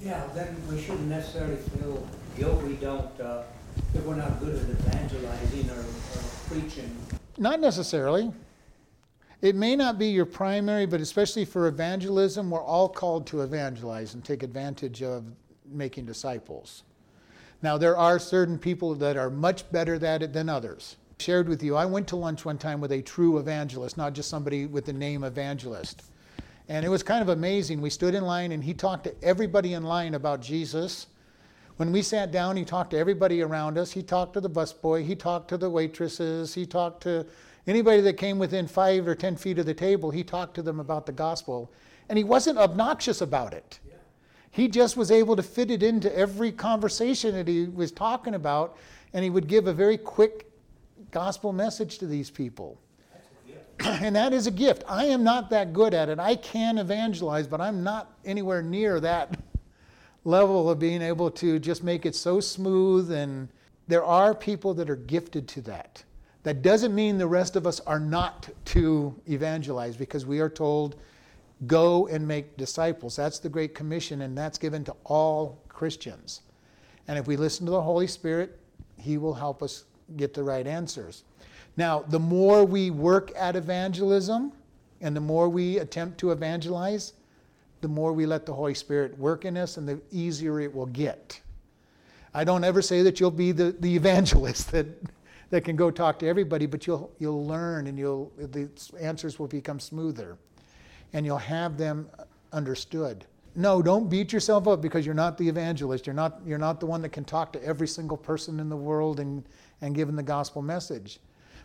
[0.00, 3.42] Yeah, then we shouldn't necessarily feel guilt we don't, uh,
[3.94, 6.94] if we're not good at evangelizing or, or preaching.
[7.38, 8.32] Not necessarily.
[9.42, 14.14] It may not be your primary, but especially for evangelism, we're all called to evangelize
[14.14, 15.24] and take advantage of
[15.66, 16.84] making disciples.
[17.66, 20.94] Now, there are certain people that are much better at it than others.
[21.18, 24.30] Shared with you, I went to lunch one time with a true evangelist, not just
[24.30, 26.04] somebody with the name evangelist.
[26.68, 27.80] And it was kind of amazing.
[27.80, 31.08] We stood in line and he talked to everybody in line about Jesus.
[31.76, 33.90] When we sat down, he talked to everybody around us.
[33.90, 37.26] He talked to the busboy, he talked to the waitresses, he talked to
[37.66, 40.78] Anybody that came within five or ten feet of the table, he talked to them
[40.78, 41.68] about the gospel.
[42.08, 43.80] And he wasn't obnoxious about it.
[44.56, 48.78] He just was able to fit it into every conversation that he was talking about,
[49.12, 50.50] and he would give a very quick
[51.10, 52.80] gospel message to these people.
[53.80, 54.82] and that is a gift.
[54.88, 56.18] I am not that good at it.
[56.18, 59.38] I can evangelize, but I'm not anywhere near that
[60.24, 63.12] level of being able to just make it so smooth.
[63.12, 63.50] And
[63.88, 66.02] there are people that are gifted to that.
[66.44, 70.96] That doesn't mean the rest of us are not to evangelize because we are told,
[71.66, 73.16] go and make disciples.
[73.16, 76.42] That's the Great Commission, and that's given to all Christians.
[77.08, 78.58] And if we listen to the Holy Spirit,
[78.98, 79.84] He will help us
[80.16, 81.24] get the right answers.
[81.76, 84.52] Now, the more we work at evangelism
[85.00, 87.12] and the more we attempt to evangelize,
[87.80, 90.86] the more we let the Holy Spirit work in us and the easier it will
[90.86, 91.40] get.
[92.32, 94.86] I don't ever say that you'll be the, the evangelist that
[95.50, 98.68] that can go talk to everybody, but you'll, you'll learn and you'll, the
[99.00, 100.36] answers will become smoother
[101.12, 102.08] and you'll have them
[102.52, 103.26] understood.
[103.54, 106.06] No, don't beat yourself up because you're not the evangelist.
[106.06, 108.76] You're not, you're not the one that can talk to every single person in the
[108.76, 109.42] world and,
[109.80, 111.20] and give them the gospel message.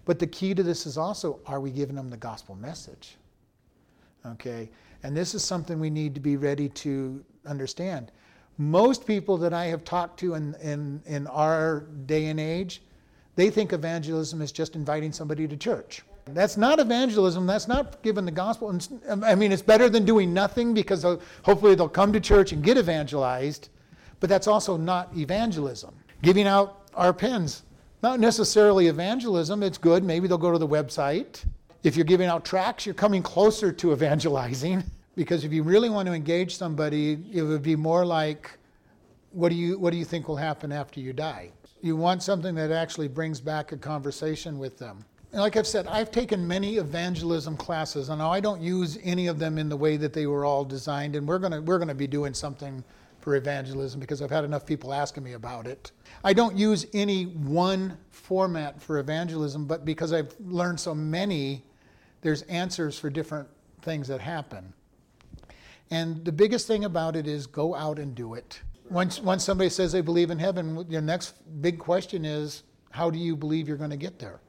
[0.05, 3.17] But the key to this is also are we giving them the gospel message?
[4.25, 4.69] Okay?
[5.03, 8.11] And this is something we need to be ready to understand.
[8.57, 12.81] Most people that I have talked to in, in, in our day and age,
[13.35, 16.03] they think evangelism is just inviting somebody to church.
[16.33, 17.45] That's not evangelism.
[17.47, 18.77] That's not giving the gospel.
[19.23, 22.63] I mean, it's better than doing nothing because uh, hopefully they'll come to church and
[22.63, 23.69] get evangelized,
[24.19, 25.95] but that's also not evangelism.
[26.21, 27.63] Giving out our pens,
[28.03, 29.63] not necessarily evangelism.
[29.63, 30.03] It's good.
[30.03, 31.45] Maybe they'll go to the website.
[31.83, 34.83] If you're giving out tracts, you're coming closer to evangelizing
[35.15, 38.51] because if you really want to engage somebody, it would be more like,
[39.31, 41.51] what do you, what do you think will happen after you die?
[41.81, 45.03] You want something that actually brings back a conversation with them.
[45.33, 49.57] Like I've said, I've taken many evangelism classes, and I don't use any of them
[49.57, 51.15] in the way that they were all designed.
[51.15, 52.83] And we're going we're gonna be doing something
[53.19, 55.91] for evangelism because I've had enough people asking me about it.
[56.23, 61.63] I don't use any one format for evangelism, but because I've learned so many,
[62.21, 63.47] there's answers for different
[63.83, 64.73] things that happen.
[65.91, 69.69] And the biggest thing about it is go out and do it once, once somebody
[69.69, 73.77] says they believe in heaven, your next big question is how do you believe you're
[73.77, 74.41] going to get there?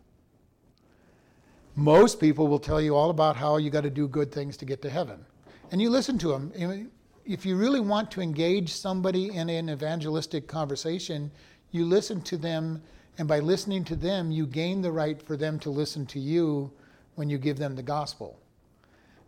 [1.75, 4.65] Most people will tell you all about how you got to do good things to
[4.65, 5.25] get to heaven.
[5.71, 6.91] And you listen to them.
[7.25, 11.31] If you really want to engage somebody in an evangelistic conversation,
[11.71, 12.83] you listen to them,
[13.19, 16.71] and by listening to them, you gain the right for them to listen to you
[17.15, 18.39] when you give them the gospel.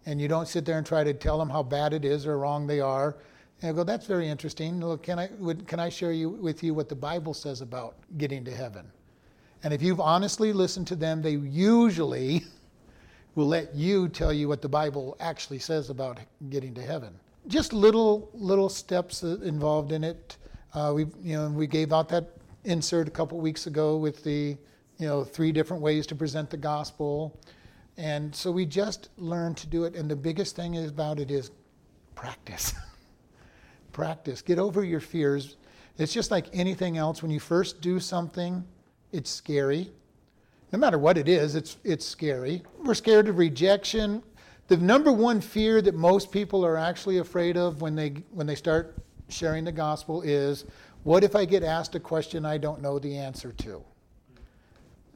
[0.05, 2.39] And you don't sit there and try to tell them how bad it is or
[2.39, 3.17] wrong they are
[3.65, 4.81] and I go, that's very interesting.
[4.81, 7.97] Look, can I, would, can I share you, with you what the Bible says about
[8.19, 8.91] getting to heaven?
[9.65, 12.45] And if you've honestly listened to them, they usually
[13.35, 17.19] will let you tell you what the Bible actually says about getting to heaven.
[17.49, 20.37] Just little little steps involved in it.
[20.75, 24.57] Uh, we you know we gave out that insert a couple weeks ago with the
[24.99, 27.39] you know three different ways to present the gospel,
[27.97, 29.95] and so we just learned to do it.
[29.95, 31.51] And the biggest thing about it is
[32.15, 32.75] practice.
[33.93, 34.43] practice.
[34.43, 35.57] Get over your fears.
[35.97, 37.23] It's just like anything else.
[37.23, 38.65] When you first do something,
[39.15, 39.93] it's scary.
[40.73, 42.63] No matter what it is, it's, it's scary.
[42.83, 44.25] We're scared of rejection.
[44.67, 48.57] The number one fear that most people are actually afraid of when they, when they
[48.57, 48.97] start
[49.29, 50.65] sharing the gospel is
[51.05, 53.85] what if I get asked a question I don't know the answer to?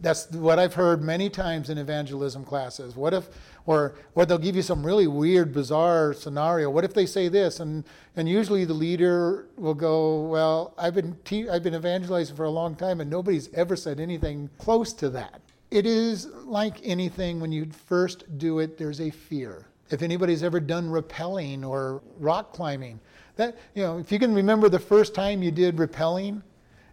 [0.00, 2.94] That's what I've heard many times in evangelism classes.
[2.94, 3.28] What if,
[3.66, 6.70] or, or they'll give you some really weird, bizarre scenario.
[6.70, 7.60] What if they say this?
[7.60, 7.84] And,
[8.16, 12.50] and usually the leader will go, Well, I've been, te- I've been evangelizing for a
[12.50, 15.40] long time and nobody's ever said anything close to that.
[15.70, 19.66] It is like anything, when you first do it, there's a fear.
[19.90, 23.00] If anybody's ever done rappelling or rock climbing,
[23.36, 26.42] that, you know, if you can remember the first time you did rappelling,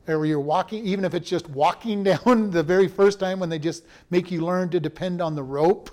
[0.08, 3.60] or you're walking, even if it's just walking down the very first time when they
[3.60, 5.90] just make you learn to depend on the rope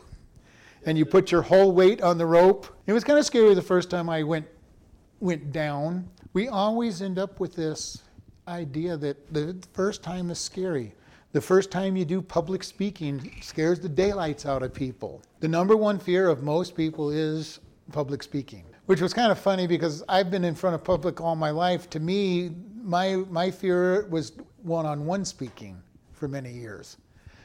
[0.84, 2.66] and you put your whole weight on the rope.
[2.86, 4.46] It was kind of scary the first time I went
[5.20, 6.08] went down.
[6.32, 8.02] We always end up with this
[8.48, 10.94] idea that the first time is scary.
[11.30, 15.22] The first time you do public speaking scares the daylights out of people.
[15.40, 17.60] The number one fear of most people is
[17.92, 21.36] public speaking, which was kind of funny because I've been in front of public all
[21.36, 21.88] my life.
[21.90, 22.50] To me,
[22.82, 25.80] my, my fear was one on one speaking
[26.12, 26.96] for many years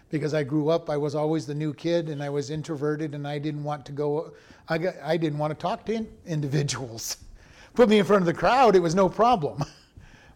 [0.09, 3.27] because I grew up, I was always the new kid and I was introverted and
[3.27, 4.33] I didn't want to go,
[4.69, 7.17] I, got, I didn't want to talk to in, individuals.
[7.73, 9.63] Put me in front of the crowd, it was no problem.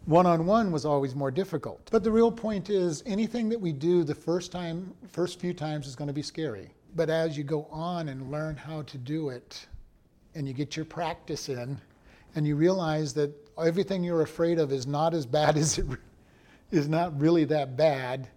[0.06, 1.88] One on one was always more difficult.
[1.92, 5.86] But the real point is anything that we do the first time, first few times
[5.86, 6.72] is going to be scary.
[6.96, 9.66] But as you go on and learn how to do it
[10.34, 11.80] and you get your practice in
[12.36, 13.32] and you realize that
[13.62, 15.86] everything you're afraid of is not as bad as it
[16.72, 18.28] is not really that bad,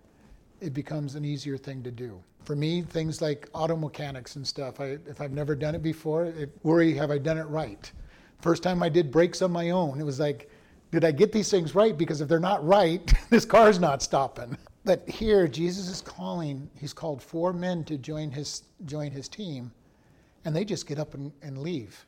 [0.61, 2.21] it becomes an easier thing to do.
[2.45, 6.27] For me, things like auto mechanics and stuff, I, if I've never done it before,
[6.27, 7.91] I worry have I done it right?
[8.41, 10.51] First time I did brakes on my own, it was like,
[10.91, 11.97] did I get these things right?
[11.97, 14.57] Because if they're not right, this car's not stopping.
[14.85, 19.73] But here, Jesus is calling, he's called four men to join his, join his team,
[20.45, 22.05] and they just get up and, and leave.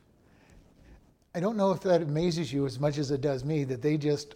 [1.35, 3.97] I don't know if that amazes you as much as it does me that they
[3.97, 4.35] just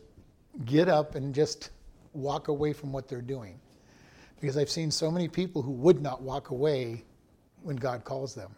[0.65, 1.71] get up and just
[2.13, 3.59] walk away from what they're doing.
[4.39, 7.03] Because I've seen so many people who would not walk away
[7.63, 8.55] when God calls them.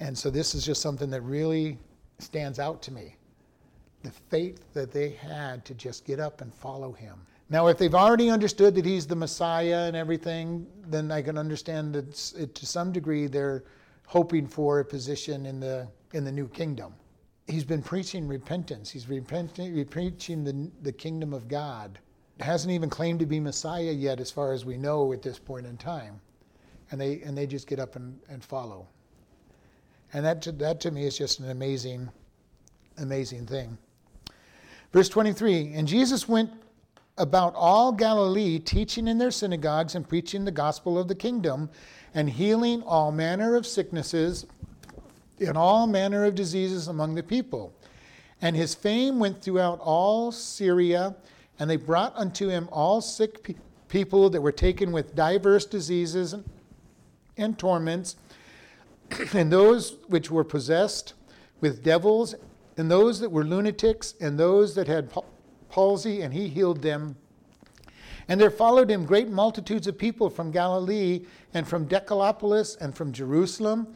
[0.00, 1.78] And so this is just something that really
[2.18, 3.16] stands out to me.
[4.02, 7.26] The faith that they had to just get up and follow him.
[7.50, 11.94] Now, if they've already understood that he's the Messiah and everything, then I can understand
[11.94, 12.12] that
[12.54, 13.64] to some degree they're
[14.06, 16.94] hoping for a position in the, in the new kingdom
[17.46, 18.90] he's been preaching repentance.
[18.90, 21.98] He's repenting, preaching the, the kingdom of God.
[22.40, 25.66] Hasn't even claimed to be Messiah yet, as far as we know at this point
[25.66, 26.20] in time.
[26.90, 28.88] And they, and they just get up and, and follow.
[30.12, 32.08] And that to, that to me is just an amazing,
[32.98, 33.78] amazing thing.
[34.92, 36.50] Verse 23 And Jesus went
[37.16, 41.70] about all Galilee, teaching in their synagogues and preaching the gospel of the kingdom,
[42.14, 44.46] and healing all manner of sicknesses
[45.38, 47.72] in all manner of diseases among the people.
[48.40, 51.16] And his fame went throughout all Syria,
[51.58, 53.54] and they brought unto him all sick pe-
[53.88, 56.44] people that were taken with diverse diseases and,
[57.36, 58.16] and torments,
[59.34, 61.14] and those which were possessed
[61.60, 62.34] with devils,
[62.76, 65.10] and those that were lunatics, and those that had
[65.70, 67.16] palsy, and he healed them.
[68.26, 73.12] And there followed him great multitudes of people from Galilee, and from Decapolis, and from
[73.12, 73.94] Jerusalem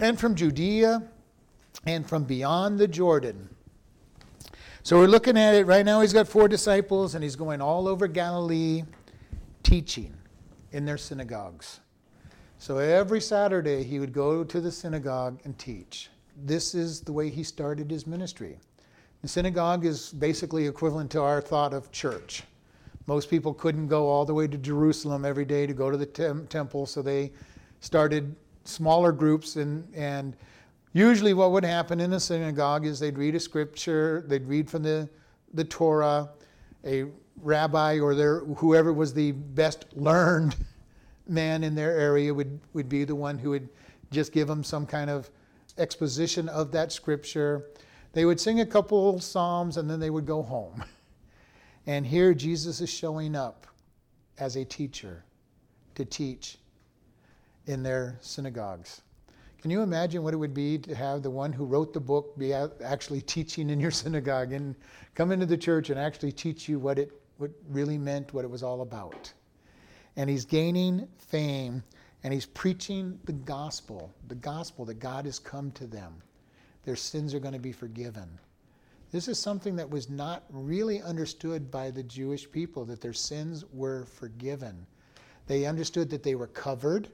[0.00, 1.02] and from Judea
[1.86, 3.48] and from beyond the Jordan.
[4.82, 6.00] So we're looking at it right now.
[6.00, 8.84] He's got four disciples and he's going all over Galilee
[9.62, 10.14] teaching
[10.72, 11.80] in their synagogues.
[12.58, 16.10] So every Saturday he would go to the synagogue and teach.
[16.44, 18.58] This is the way he started his ministry.
[19.22, 22.44] The synagogue is basically equivalent to our thought of church.
[23.06, 26.06] Most people couldn't go all the way to Jerusalem every day to go to the
[26.06, 27.32] tem- temple, so they
[27.80, 30.36] started smaller groups and, and
[30.92, 34.82] usually what would happen in a synagogue is they'd read a scripture, they'd read from
[34.82, 35.08] the,
[35.54, 36.28] the Torah,
[36.84, 37.06] a
[37.42, 40.56] rabbi or their, whoever was the best learned
[41.28, 43.68] man in their area would, would be the one who would
[44.10, 45.30] just give them some kind of
[45.76, 47.66] exposition of that scripture.
[48.12, 50.84] They would sing a couple psalms and then they would go home.
[51.86, 53.66] And here Jesus is showing up
[54.36, 55.24] as a teacher
[55.94, 56.57] to teach
[57.68, 59.02] in their synagogues.
[59.60, 62.36] Can you imagine what it would be to have the one who wrote the book
[62.38, 64.74] be actually teaching in your synagogue and
[65.14, 68.50] come into the church and actually teach you what it what really meant, what it
[68.50, 69.32] was all about?
[70.16, 71.84] And he's gaining fame
[72.24, 76.20] and he's preaching the gospel, the gospel that God has come to them.
[76.84, 78.28] Their sins are going to be forgiven.
[79.12, 83.64] This is something that was not really understood by the Jewish people, that their sins
[83.72, 84.86] were forgiven.
[85.46, 87.08] They understood that they were covered,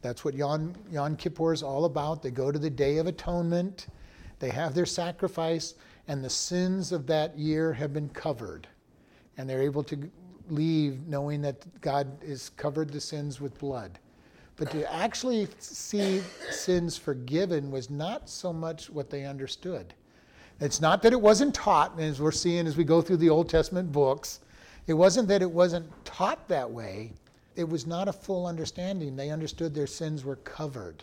[0.00, 2.22] that's what Yom, Yom Kippur is all about.
[2.22, 3.88] They go to the Day of Atonement,
[4.38, 5.74] they have their sacrifice,
[6.06, 8.68] and the sins of that year have been covered.
[9.36, 10.10] And they're able to
[10.48, 13.98] leave knowing that God has covered the sins with blood.
[14.56, 16.20] But to actually see
[16.50, 19.94] sins forgiven was not so much what they understood.
[20.60, 23.48] It's not that it wasn't taught, as we're seeing as we go through the Old
[23.48, 24.40] Testament books.
[24.88, 27.12] It wasn't that it wasn't taught that way.
[27.58, 29.16] It was not a full understanding.
[29.16, 31.02] They understood their sins were covered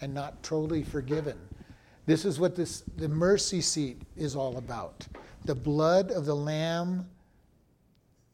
[0.00, 1.36] and not totally forgiven.
[2.06, 5.04] This is what this, the mercy seat is all about.
[5.46, 7.08] The blood of the Lamb,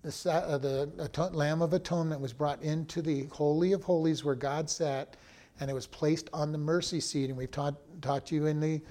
[0.03, 4.69] the, uh, the Lamb of Atonement, was brought into the Holy of Holies where God
[4.69, 5.17] sat,
[5.59, 7.31] and it was placed on the mercy seat.
[7.31, 8.83] And we've taught, taught you in the,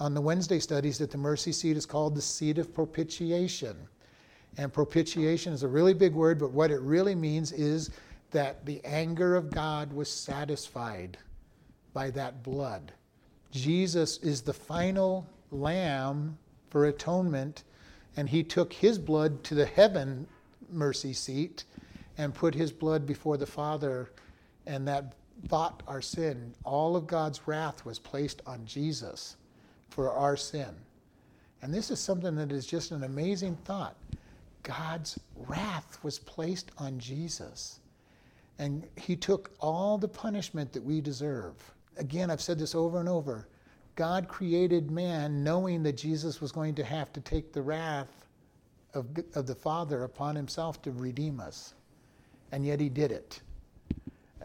[0.00, 3.76] on the Wednesday studies that the mercy seat is called the seat of propitiation.
[4.56, 7.90] And propitiation is a really big word, but what it really means is
[8.34, 11.16] that the anger of God was satisfied
[11.92, 12.92] by that blood.
[13.52, 16.36] Jesus is the final lamb
[16.68, 17.62] for atonement,
[18.16, 20.26] and he took his blood to the heaven
[20.68, 21.64] mercy seat
[22.18, 24.10] and put his blood before the Father,
[24.66, 25.14] and that
[25.48, 26.52] bought our sin.
[26.64, 29.36] All of God's wrath was placed on Jesus
[29.90, 30.74] for our sin.
[31.62, 33.96] And this is something that is just an amazing thought.
[34.64, 37.78] God's wrath was placed on Jesus.
[38.58, 41.54] And he took all the punishment that we deserve.
[41.96, 43.48] Again, I've said this over and over.
[43.96, 48.26] God created man knowing that Jesus was going to have to take the wrath
[48.92, 51.74] of, of the Father upon himself to redeem us.
[52.52, 53.40] And yet he did it.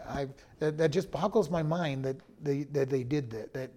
[0.08, 0.28] I,
[0.60, 3.72] that, that just boggles my mind that they, that they did that, that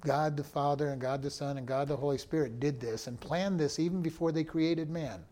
[0.00, 3.20] God the Father and God the Son and God the Holy Spirit did this and
[3.20, 5.24] planned this even before they created man.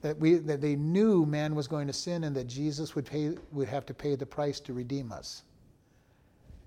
[0.00, 3.34] That, we, that they knew man was going to sin and that Jesus would, pay,
[3.50, 5.42] would have to pay the price to redeem us.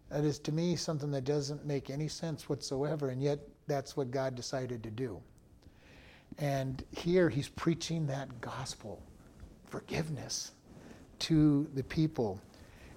[0.09, 4.11] That is, to me, something that doesn't make any sense whatsoever, and yet that's what
[4.11, 5.21] God decided to do.
[6.39, 9.01] And here he's preaching that gospel
[9.67, 10.51] forgiveness
[11.19, 12.41] to the people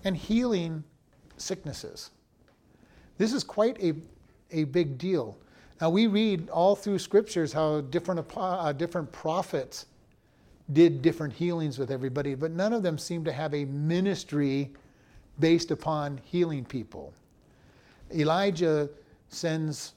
[0.03, 0.83] and healing
[1.37, 2.11] sicknesses.
[3.17, 3.95] This is quite a,
[4.51, 5.39] a big deal.
[5.81, 9.87] Now, we read all through scriptures how different, uh, different prophets
[10.73, 14.73] did different healings with everybody, but none of them seem to have a ministry
[15.39, 17.13] based upon healing people.
[18.15, 18.89] Elijah
[19.29, 19.95] sends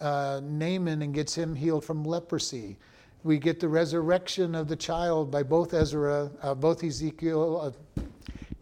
[0.00, 2.76] uh, Naaman and gets him healed from leprosy.
[3.22, 8.02] We get the resurrection of the child by both Ezra, uh, both Ezekiel, uh,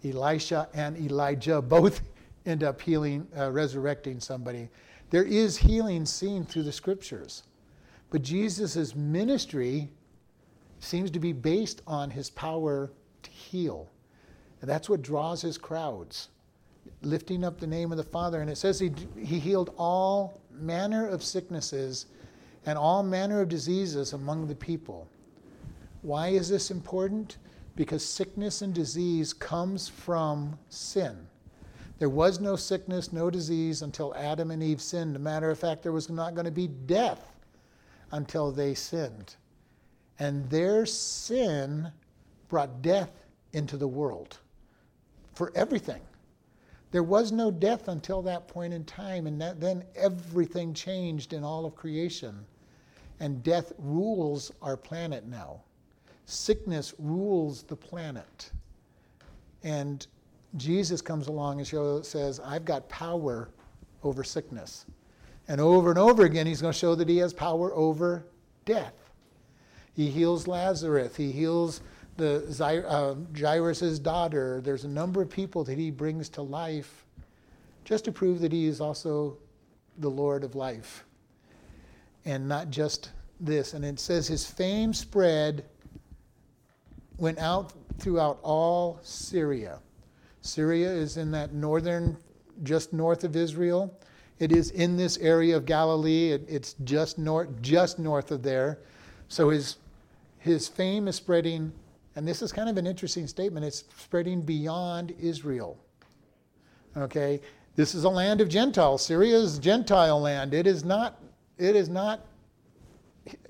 [0.04, 1.62] Elisha, and Elijah.
[1.68, 2.02] Both
[2.46, 4.68] end up healing, uh, resurrecting somebody.
[5.10, 7.44] There is healing seen through the scriptures,
[8.10, 9.90] but Jesus' ministry
[10.80, 12.90] seems to be based on his power
[13.22, 13.88] to heal.
[14.60, 16.28] And that's what draws his crowds,
[17.02, 18.40] lifting up the name of the Father.
[18.40, 22.06] And it says he, he healed all manner of sicknesses
[22.66, 25.08] and all manner of diseases among the people.
[26.02, 27.38] Why is this important?
[27.76, 31.16] Because sickness and disease comes from sin.
[31.98, 35.16] There was no sickness, no disease until Adam and Eve sinned.
[35.16, 37.32] As a matter of fact, there was not going to be death
[38.12, 39.36] until they sinned.
[40.18, 41.90] And their sin
[42.48, 43.10] brought death
[43.52, 44.38] into the world
[45.34, 46.00] for everything.
[46.90, 51.44] There was no death until that point in time, and that, then everything changed in
[51.44, 52.46] all of creation.
[53.20, 55.60] And death rules our planet now.
[56.24, 58.50] Sickness rules the planet.
[59.62, 60.06] And
[60.56, 63.50] Jesus comes along and says, I've got power
[64.02, 64.86] over sickness.
[65.48, 68.24] And over and over again, he's going to show that he has power over
[68.64, 69.07] death.
[69.98, 71.16] He heals Lazarus.
[71.16, 71.80] He heals
[72.18, 72.44] the
[72.88, 74.60] uh, Jairus' daughter.
[74.60, 77.04] There's a number of people that he brings to life
[77.84, 79.38] just to prove that he is also
[79.98, 81.02] the Lord of life.
[82.24, 83.74] And not just this.
[83.74, 85.64] And it says his fame spread,
[87.16, 89.80] went out throughout all Syria.
[90.42, 92.16] Syria is in that northern,
[92.62, 93.98] just north of Israel.
[94.38, 96.30] It is in this area of Galilee.
[96.30, 98.78] It, it's just north, just north of there.
[99.26, 99.76] So his,
[100.38, 101.72] his fame is spreading
[102.18, 103.64] and this is kind of an interesting statement.
[103.64, 105.78] It's spreading beyond Israel.
[106.96, 107.40] Okay?
[107.76, 109.04] This is a land of Gentiles.
[109.04, 110.52] Syria is Gentile land.
[110.52, 111.22] It is not,
[111.58, 112.26] it is not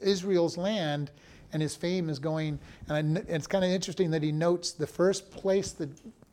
[0.00, 1.12] Israel's land,
[1.54, 2.58] and his fame is going.
[2.90, 5.88] And it's kind of interesting that he notes the first place that,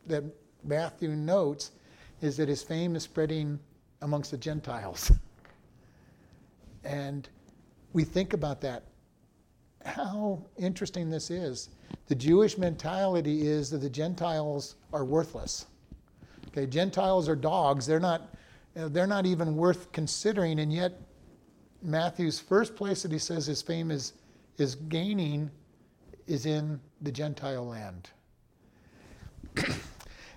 [0.08, 0.26] that
[0.66, 1.72] Matthew notes
[2.22, 3.58] is that his fame is spreading
[4.02, 5.10] amongst the Gentiles.
[6.84, 7.30] And
[7.94, 8.84] we think about that.
[9.86, 11.70] How interesting this is.
[12.08, 15.68] The Jewish mentality is that the Gentiles are worthless.
[16.48, 17.86] Okay, Gentiles are dogs.
[17.86, 18.34] They're not,
[18.74, 21.00] they're not even worth considering, and yet
[21.82, 24.14] Matthew's first place that he says his fame is,
[24.58, 25.52] is gaining
[26.28, 28.10] is in the Gentile land.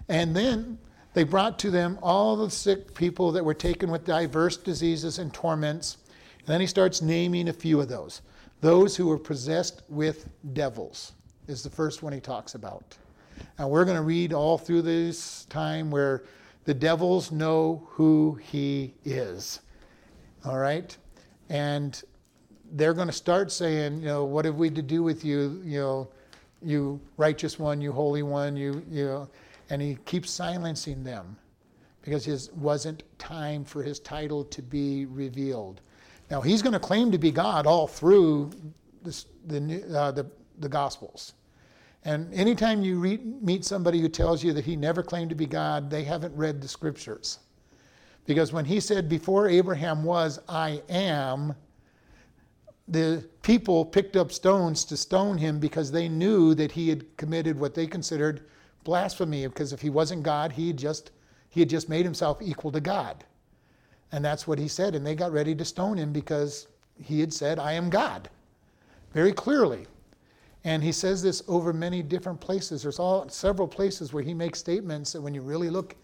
[0.09, 0.78] and then
[1.14, 5.32] they brought to them all the sick people that were taken with diverse diseases and
[5.32, 5.96] torments.
[6.40, 8.20] And then he starts naming a few of those.
[8.61, 11.12] Those who were possessed with devils
[11.46, 12.96] is the first one he talks about.
[13.59, 16.24] And we're going to read all through this time where
[16.64, 19.61] the devils know who he is.
[20.44, 20.96] All right?
[21.48, 22.02] And
[22.72, 25.80] they're going to start saying, you know, what have we to do with you, you
[25.80, 26.09] know,
[26.61, 29.28] you righteous one, you holy one, you, you know,
[29.70, 31.36] and he keeps silencing them
[32.02, 35.80] because it wasn't time for his title to be revealed.
[36.31, 38.51] Now, he's going to claim to be God all through
[39.03, 40.26] this, the, uh, the,
[40.59, 41.33] the Gospels.
[42.05, 45.47] And anytime you read, meet somebody who tells you that he never claimed to be
[45.47, 47.39] God, they haven't read the scriptures.
[48.26, 51.55] Because when he said, Before Abraham was, I am,
[52.89, 57.59] the people picked up stones to stone him because they knew that he had committed
[57.59, 58.45] what they considered
[58.85, 61.11] blasphemy because if he wasn't God, he just
[61.51, 63.24] he had just made himself equal to God.
[64.12, 66.68] And that's what he said and they got ready to stone him because
[67.02, 68.28] he had said I am God.
[69.12, 69.86] Very clearly.
[70.64, 72.82] And he says this over many different places.
[72.82, 75.96] There's all several places where he makes statements that when you really look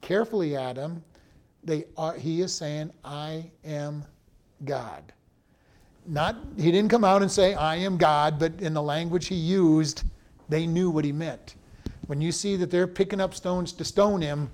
[0.00, 1.02] carefully at him,
[1.64, 4.04] they are, he is saying, I am
[4.64, 5.12] God.
[6.06, 9.34] Not he didn't come out and say, I am God, but in the language he
[9.34, 10.04] used,
[10.48, 11.56] they knew what he meant.
[12.06, 14.50] When you see that they're picking up stones to stone him,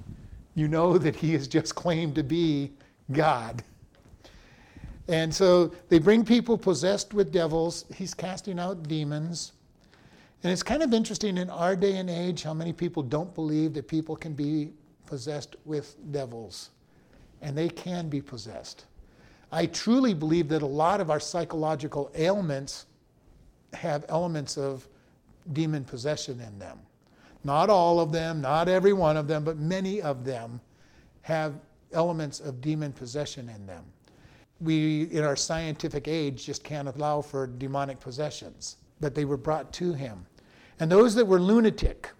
[0.56, 2.72] you know that he has just claimed to be
[3.12, 3.62] God.
[5.08, 7.84] And so they bring people possessed with devils.
[7.94, 9.52] He's casting out demons.
[10.42, 13.74] And it's kind of interesting in our day and age how many people don't believe
[13.74, 14.72] that people can be
[15.06, 16.70] possessed with devils.
[17.42, 18.86] And they can be possessed.
[19.52, 22.86] I truly believe that a lot of our psychological ailments
[23.74, 24.88] have elements of
[25.52, 26.78] demon possession in them.
[27.44, 30.60] Not all of them, not every one of them, but many of them
[31.22, 31.54] have
[31.94, 33.84] elements of demon possession in them.
[34.60, 39.72] We, in our scientific age, just can't allow for demonic possessions, but they were brought
[39.74, 40.26] to him.
[40.80, 42.10] And those that were lunatic,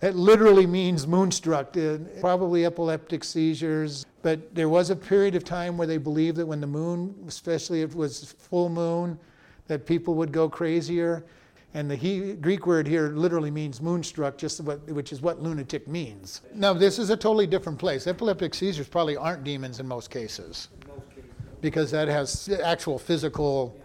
[0.00, 4.06] that literally means moonstruck, uh, probably epileptic seizures.
[4.22, 7.82] But there was a period of time where they believed that when the moon, especially
[7.82, 9.18] if it was full moon,
[9.66, 11.24] that people would go crazier.
[11.72, 15.86] And the he, Greek word here literally means moonstruck, just what, which is what lunatic
[15.86, 16.40] means.
[16.52, 18.06] Now, this is a totally different place.
[18.08, 20.68] Epileptic seizures probably aren't demons in most cases,
[21.60, 23.80] because that has actual physical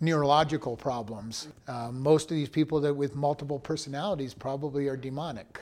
[0.00, 1.48] neurological problems.
[1.68, 5.60] Uh, most of these people that with multiple personalities probably are demonic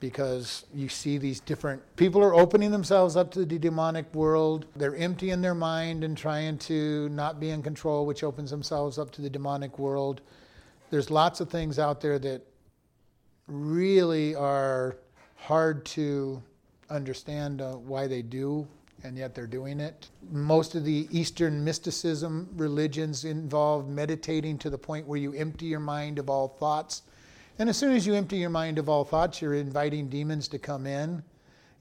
[0.00, 4.64] because you see these different people are opening themselves up to the demonic world.
[4.76, 9.10] They're emptying their mind and trying to not be in control, which opens themselves up
[9.12, 10.20] to the demonic world.
[10.90, 12.42] There's lots of things out there that
[13.46, 14.96] really are
[15.36, 16.42] hard to
[16.90, 18.66] understand uh, why they do
[19.04, 20.08] and yet they're doing it.
[20.30, 25.80] Most of the Eastern mysticism religions involve meditating to the point where you empty your
[25.80, 27.02] mind of all thoughts.
[27.58, 30.58] And as soon as you empty your mind of all thoughts, you're inviting demons to
[30.58, 31.22] come in.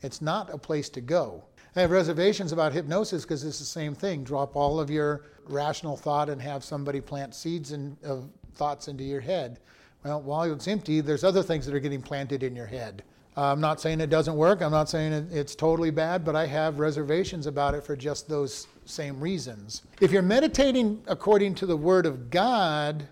[0.02, 1.44] It's not a place to go.
[1.76, 4.24] I have reservations about hypnosis because it's the same thing.
[4.24, 9.04] Drop all of your rational thought and have somebody plant seeds in, of thoughts into
[9.04, 9.60] your head.
[10.04, 13.04] Well, while it's empty, there's other things that are getting planted in your head.
[13.36, 14.62] Uh, I'm not saying it doesn't work.
[14.62, 18.28] I'm not saying it, it's totally bad, but I have reservations about it for just
[18.28, 19.84] those same reasons.
[20.02, 23.08] If you're meditating according to the Word of God,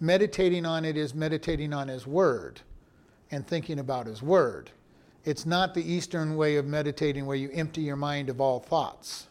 [0.00, 2.62] meditating on it is meditating on His Word
[3.30, 4.70] and thinking about His Word.
[5.24, 9.28] It's not the Eastern way of meditating where you empty your mind of all thoughts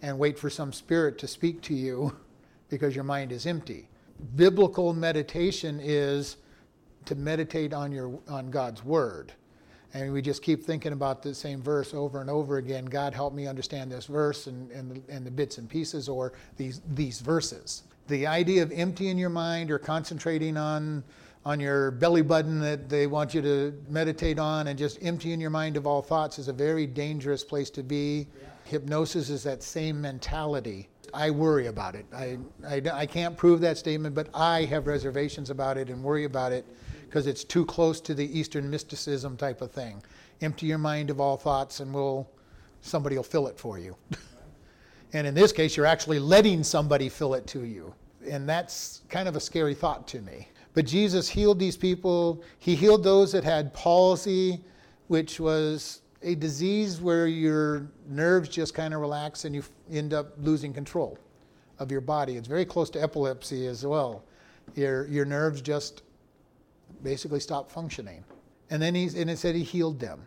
[0.00, 2.16] and wait for some spirit to speak to you
[2.68, 3.88] because your mind is empty.
[4.36, 6.36] Biblical meditation is
[7.06, 9.32] to meditate on your on God's word.
[9.94, 12.86] And we just keep thinking about the same verse over and over again.
[12.86, 16.80] God help me understand this verse and, and, and the bits and pieces or these
[16.94, 17.82] these verses.
[18.08, 21.04] The idea of emptying your mind or concentrating on
[21.44, 25.50] on your belly button that they want you to meditate on and just emptying your
[25.50, 28.28] mind of all thoughts is a very dangerous place to be.
[28.40, 28.48] Yeah.
[28.64, 30.88] Hypnosis is that same mentality.
[31.14, 32.06] I worry about it.
[32.14, 36.24] I, I, I can't prove that statement, but I have reservations about it and worry
[36.24, 36.64] about it
[37.06, 40.02] because it's too close to the Eastern mysticism type of thing.
[40.40, 42.28] Empty your mind of all thoughts, and we'll
[42.80, 43.96] somebody will fill it for you.
[45.12, 47.94] and in this case, you're actually letting somebody fill it to you,
[48.28, 50.48] and that's kind of a scary thought to me.
[50.74, 52.42] But Jesus healed these people.
[52.58, 54.60] He healed those that had palsy,
[55.08, 60.32] which was a disease where your nerves just kind of relax and you end up
[60.38, 61.18] losing control
[61.78, 62.36] of your body.
[62.36, 64.24] It's very close to epilepsy as well.
[64.74, 66.02] Your, your nerves just
[67.02, 68.24] basically stop functioning.
[68.70, 70.22] And then he's, and it said he healed them.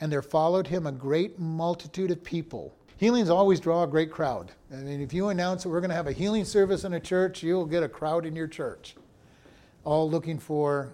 [0.00, 2.74] And there followed him a great multitude of people.
[2.96, 4.52] Healings always draw a great crowd.
[4.72, 7.00] I mean, if you announce that we're going to have a healing service in a
[7.00, 8.96] church, you'll get a crowd in your church,
[9.84, 10.90] all looking for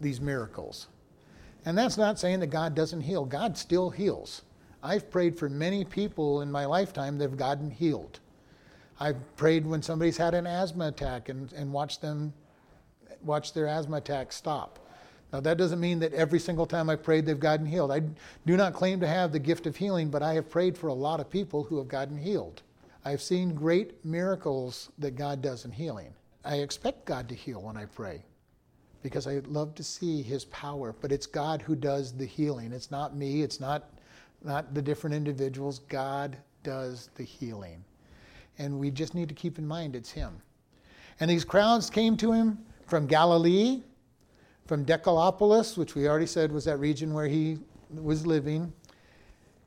[0.00, 0.88] these miracles.
[1.66, 3.24] And that's not saying that God doesn't heal.
[3.24, 4.42] God still heals.
[4.84, 8.20] I've prayed for many people in my lifetime that have gotten healed.
[9.00, 12.32] I've prayed when somebody's had an asthma attack and, and watched them
[13.20, 14.78] watch their asthma attack stop.
[15.32, 17.90] Now, that doesn't mean that every single time I prayed they've gotten healed.
[17.90, 18.02] I
[18.46, 20.94] do not claim to have the gift of healing, but I have prayed for a
[20.94, 22.62] lot of people who have gotten healed.
[23.04, 26.14] I've seen great miracles that God does in healing.
[26.44, 28.22] I expect God to heal when I pray
[29.06, 32.72] because I love to see his power, but it's God who does the healing.
[32.72, 33.84] It's not me, it's not,
[34.42, 35.78] not the different individuals.
[35.78, 37.84] God does the healing.
[38.58, 40.42] And we just need to keep in mind it's him.
[41.20, 43.84] And these crowds came to him from Galilee,
[44.66, 47.58] from Decapolis, which we already said was that region where he
[47.94, 48.72] was living.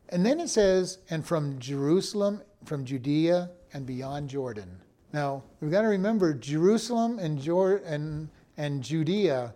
[0.09, 4.81] And then it says, and from Jerusalem, from Judea, and beyond Jordan.
[5.13, 8.27] Now, we've got to remember Jerusalem and, Jor- and,
[8.59, 9.53] and Judea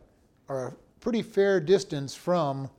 [0.47, 2.70] are a pretty fair distance from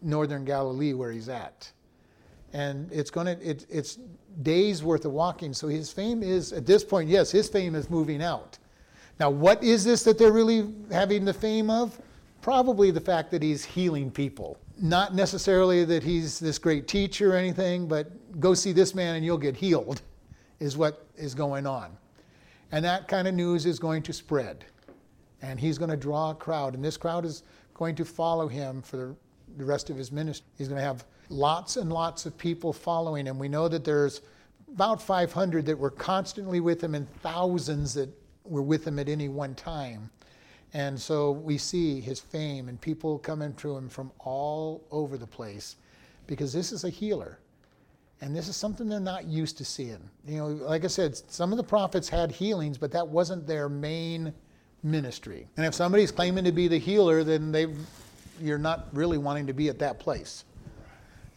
[0.00, 1.70] northern Galilee where he's at.
[2.52, 3.98] And it's going to, it, it's
[4.42, 5.52] days worth of walking.
[5.52, 8.58] So his fame is, at this point, yes, his fame is moving out.
[9.18, 12.00] Now, what is this that they're really having the fame of?
[12.40, 14.56] Probably the fact that he's healing people.
[14.80, 18.08] Not necessarily that he's this great teacher or anything, but
[18.38, 20.00] go see this man and you'll get healed,
[20.60, 21.90] is what is going on.
[22.70, 24.64] And that kind of news is going to spread.
[25.42, 28.82] And he's going to draw a crowd, and this crowd is going to follow him
[28.82, 29.16] for
[29.56, 30.46] the rest of his ministry.
[30.56, 33.38] He's going to have lots and lots of people following him.
[33.38, 34.20] We know that there's
[34.72, 38.08] about 500 that were constantly with him and thousands that
[38.44, 40.10] were with him at any one time.
[40.74, 45.26] And so we see his fame and people coming to him from all over the
[45.26, 45.76] place
[46.26, 47.38] because this is a healer.
[48.20, 50.10] And this is something they're not used to seeing.
[50.26, 53.68] You know, like I said, some of the prophets had healings, but that wasn't their
[53.68, 54.34] main
[54.82, 55.46] ministry.
[55.56, 57.66] And if somebody's claiming to be the healer, then they
[58.40, 60.44] you're not really wanting to be at that place.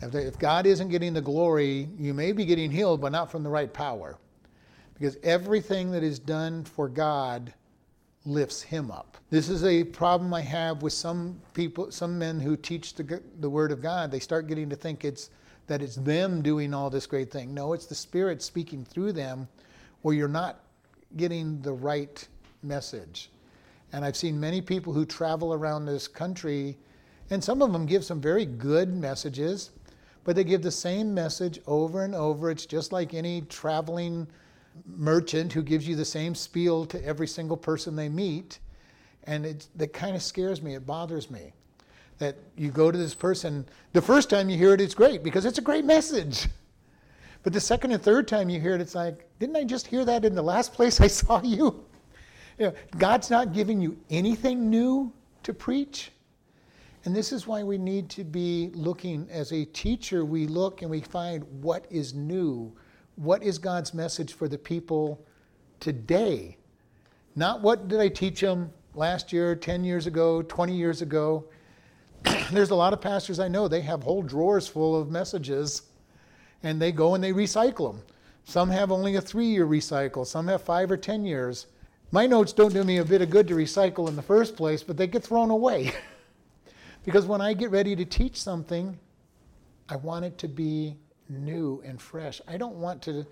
[0.02, 3.32] If, they, if God isn't getting the glory, you may be getting healed, but not
[3.32, 4.18] from the right power.
[4.94, 7.54] Because everything that is done for God
[8.26, 9.18] lifts him up.
[9.30, 13.50] This is a problem I have with some people, some men who teach the, the
[13.50, 14.12] Word of God.
[14.12, 15.30] They start getting to think it's
[15.68, 17.54] that it's them doing all this great thing.
[17.54, 19.48] No, it's the Spirit speaking through them,
[20.04, 20.60] or you're not
[21.16, 22.28] getting the right
[22.64, 23.30] message.
[23.94, 26.78] And I've seen many people who travel around this country,
[27.30, 29.72] and some of them give some very good messages,
[30.24, 32.50] but they give the same message over and over.
[32.50, 34.28] It's just like any traveling
[34.86, 38.60] merchant who gives you the same spiel to every single person they meet.
[39.26, 40.76] And it, that kind of scares me.
[40.76, 41.54] It bothers me
[42.18, 43.66] that you go to this person.
[43.94, 46.48] The first time you hear it, it's great because it's a great message.
[47.44, 50.06] But the second and third time you hear it, it's like, didn't I just hear
[50.06, 51.84] that in the last place I saw you?
[52.62, 56.12] You know, God's not giving you anything new to preach.
[57.04, 60.92] And this is why we need to be looking as a teacher, we look and
[60.92, 62.72] we find what is new
[63.16, 65.24] what is God's message for the people
[65.80, 66.58] today?
[67.36, 71.46] Not what did I teach them last year, 10 years ago, 20 years ago.
[72.52, 75.84] There's a lot of pastors I know, they have whole drawers full of messages
[76.64, 78.02] and they go and they recycle them.
[78.46, 81.68] Some have only a three year recycle, some have five or 10 years.
[82.14, 84.84] My notes don't do me a bit of good to recycle in the first place,
[84.84, 85.94] but they get thrown away.
[87.06, 89.00] because when I get ready to teach something,
[89.88, 90.98] I want it to be
[91.30, 92.42] new and fresh.
[92.50, 93.26] I don't want to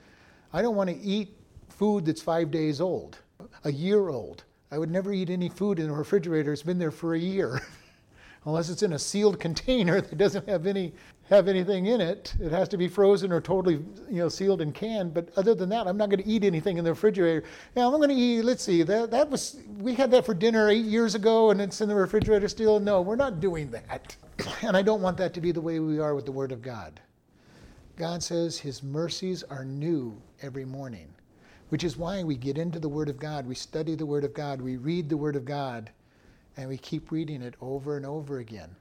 [0.54, 3.20] I don't want to eat food that's 5 days old,
[3.66, 4.46] a year old.
[4.72, 7.62] I would never eat any food in the refrigerator that's been there for a year.
[8.46, 10.94] Unless it's in a sealed container that doesn't have any
[11.30, 12.34] have anything in it.
[12.40, 13.76] It has to be frozen or totally,
[14.10, 15.14] you know, sealed and canned.
[15.14, 17.44] But other than that, I'm not going to eat anything in the refrigerator.
[17.76, 18.42] Yeah, I'm going to eat.
[18.44, 18.82] Let's see.
[18.82, 21.96] That that was we had that for dinner eight years ago, and it's in the
[21.96, 22.80] refrigerator still.
[22.80, 24.16] No, we're not doing that.
[24.62, 26.62] And I don't want that to be the way we are with the Word of
[26.62, 27.00] God.
[27.98, 31.10] God says his mercies are new every morning,
[31.68, 34.34] which is why we get into the Word of God, we study the Word of
[34.34, 35.92] God, we read the Word of God,
[36.56, 38.74] and we keep reading it over and over again.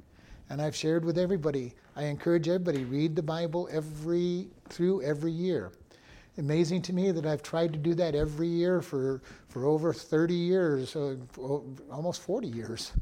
[0.50, 5.72] And I've shared with everybody, I encourage everybody, read the Bible every through every year.
[6.38, 10.34] Amazing to me that I've tried to do that every year for, for over 30
[10.34, 11.16] years, uh,
[11.90, 12.92] almost 40 years.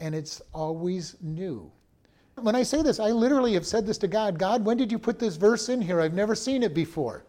[0.00, 1.72] And it's always new.
[2.34, 4.98] When I say this, I literally have said this to God God, when did you
[4.98, 6.00] put this verse in here?
[6.00, 7.24] I've never seen it before.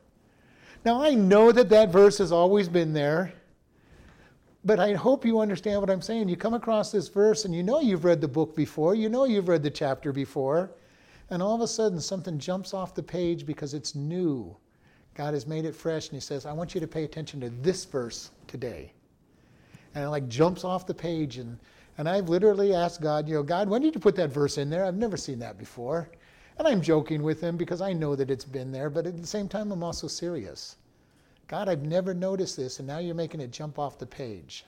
[0.84, 3.34] Now, I know that that verse has always been there,
[4.68, 6.28] but I hope you understand what I'm saying.
[6.28, 9.24] You come across this verse and you know you've read the book before, you know
[9.24, 10.72] you've read the chapter before,
[11.30, 14.54] and all of a sudden something jumps off the page because it's new.
[15.16, 17.50] God has made it fresh and He says, I want you to pay attention to
[17.50, 18.92] this verse today.
[19.96, 21.58] And it like jumps off the page and
[21.98, 24.70] and I've literally asked God, you know, God, when did you put that verse in
[24.70, 24.86] there?
[24.86, 26.10] I've never seen that before.
[26.60, 29.26] And I'm joking with him because I know that it's been there, but at the
[29.26, 30.76] same time, I'm also serious.
[31.48, 34.66] God, I've never noticed this, and now you're making it jump off the page.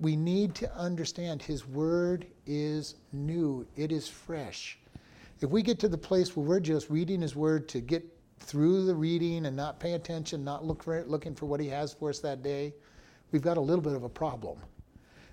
[0.00, 4.78] We need to understand His Word is new, it is fresh.
[5.40, 8.04] If we get to the place where we're just reading His Word to get
[8.40, 11.68] through the reading and not pay attention, not look for it, looking for what He
[11.68, 12.72] has for us that day,
[13.30, 14.58] we've got a little bit of a problem.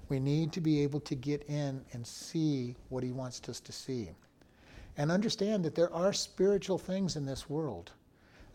[0.10, 3.72] We need to be able to get in and see what He wants us to
[3.72, 4.10] see.
[4.98, 7.92] And understand that there are spiritual things in this world,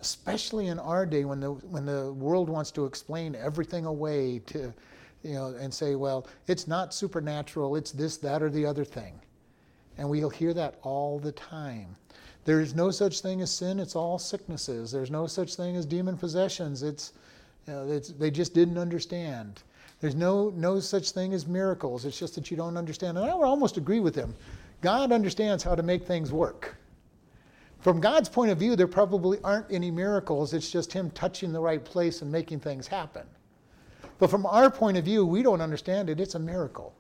[0.05, 4.70] especially in our day when the, when the world wants to explain everything away to,
[5.22, 9.18] you know, and say, well, it's not supernatural, it's this, that, or the other thing.
[9.96, 11.96] And we'll hear that all the time.
[12.44, 14.92] There is no such thing as sin, it's all sicknesses.
[14.92, 17.14] There's no such thing as demon possessions, it's,
[17.66, 19.62] you know, it's, they just didn't understand.
[20.02, 22.05] There's no, no such thing as miracles.
[22.05, 23.16] It's just that you don't understand.
[23.16, 24.34] And I would almost agree with him.
[24.82, 26.76] God understands how to make things work.
[27.85, 30.55] From God's point of view, there probably aren't any miracles.
[30.55, 33.26] It's just Him touching the right place and making things happen.
[34.18, 36.18] But from our point of view, we don't understand it.
[36.18, 36.95] It's a miracle.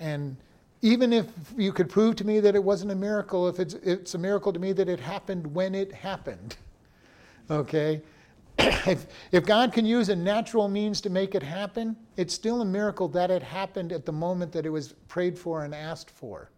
[0.00, 0.36] And
[0.82, 4.16] even if you could prove to me that it wasn't a miracle, if it's, it's
[4.16, 6.56] a miracle to me that it happened when it happened,
[7.50, 8.02] okay?
[8.58, 12.64] if, if God can use a natural means to make it happen, it's still a
[12.64, 16.50] miracle that it happened at the moment that it was prayed for and asked for.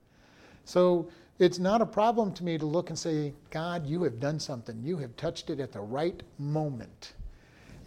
[0.65, 1.11] So
[1.43, 4.81] it's not a problem to me to look and say, God, you have done something.
[4.81, 7.15] You have touched it at the right moment.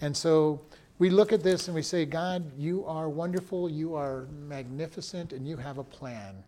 [0.01, 0.60] And so
[0.99, 5.47] we look at this and we say, God, you are wonderful, you are magnificent, and
[5.47, 6.43] you have a plan.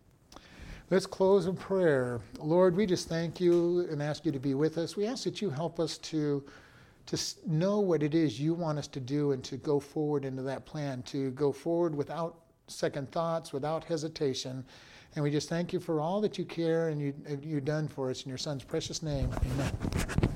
[0.90, 2.20] Let's close in prayer.
[2.40, 4.98] Lord, we just thank you and ask you to be with us.
[4.98, 6.44] We ask that you help us to
[7.06, 10.42] to know what it is you want us to do and to go forward into
[10.42, 14.66] that plan, to go forward without second thoughts, without hesitation.
[15.18, 17.12] And we just thank you for all that you care and you,
[17.42, 19.34] you've done for us in your son's precious name.
[19.44, 20.27] Amen.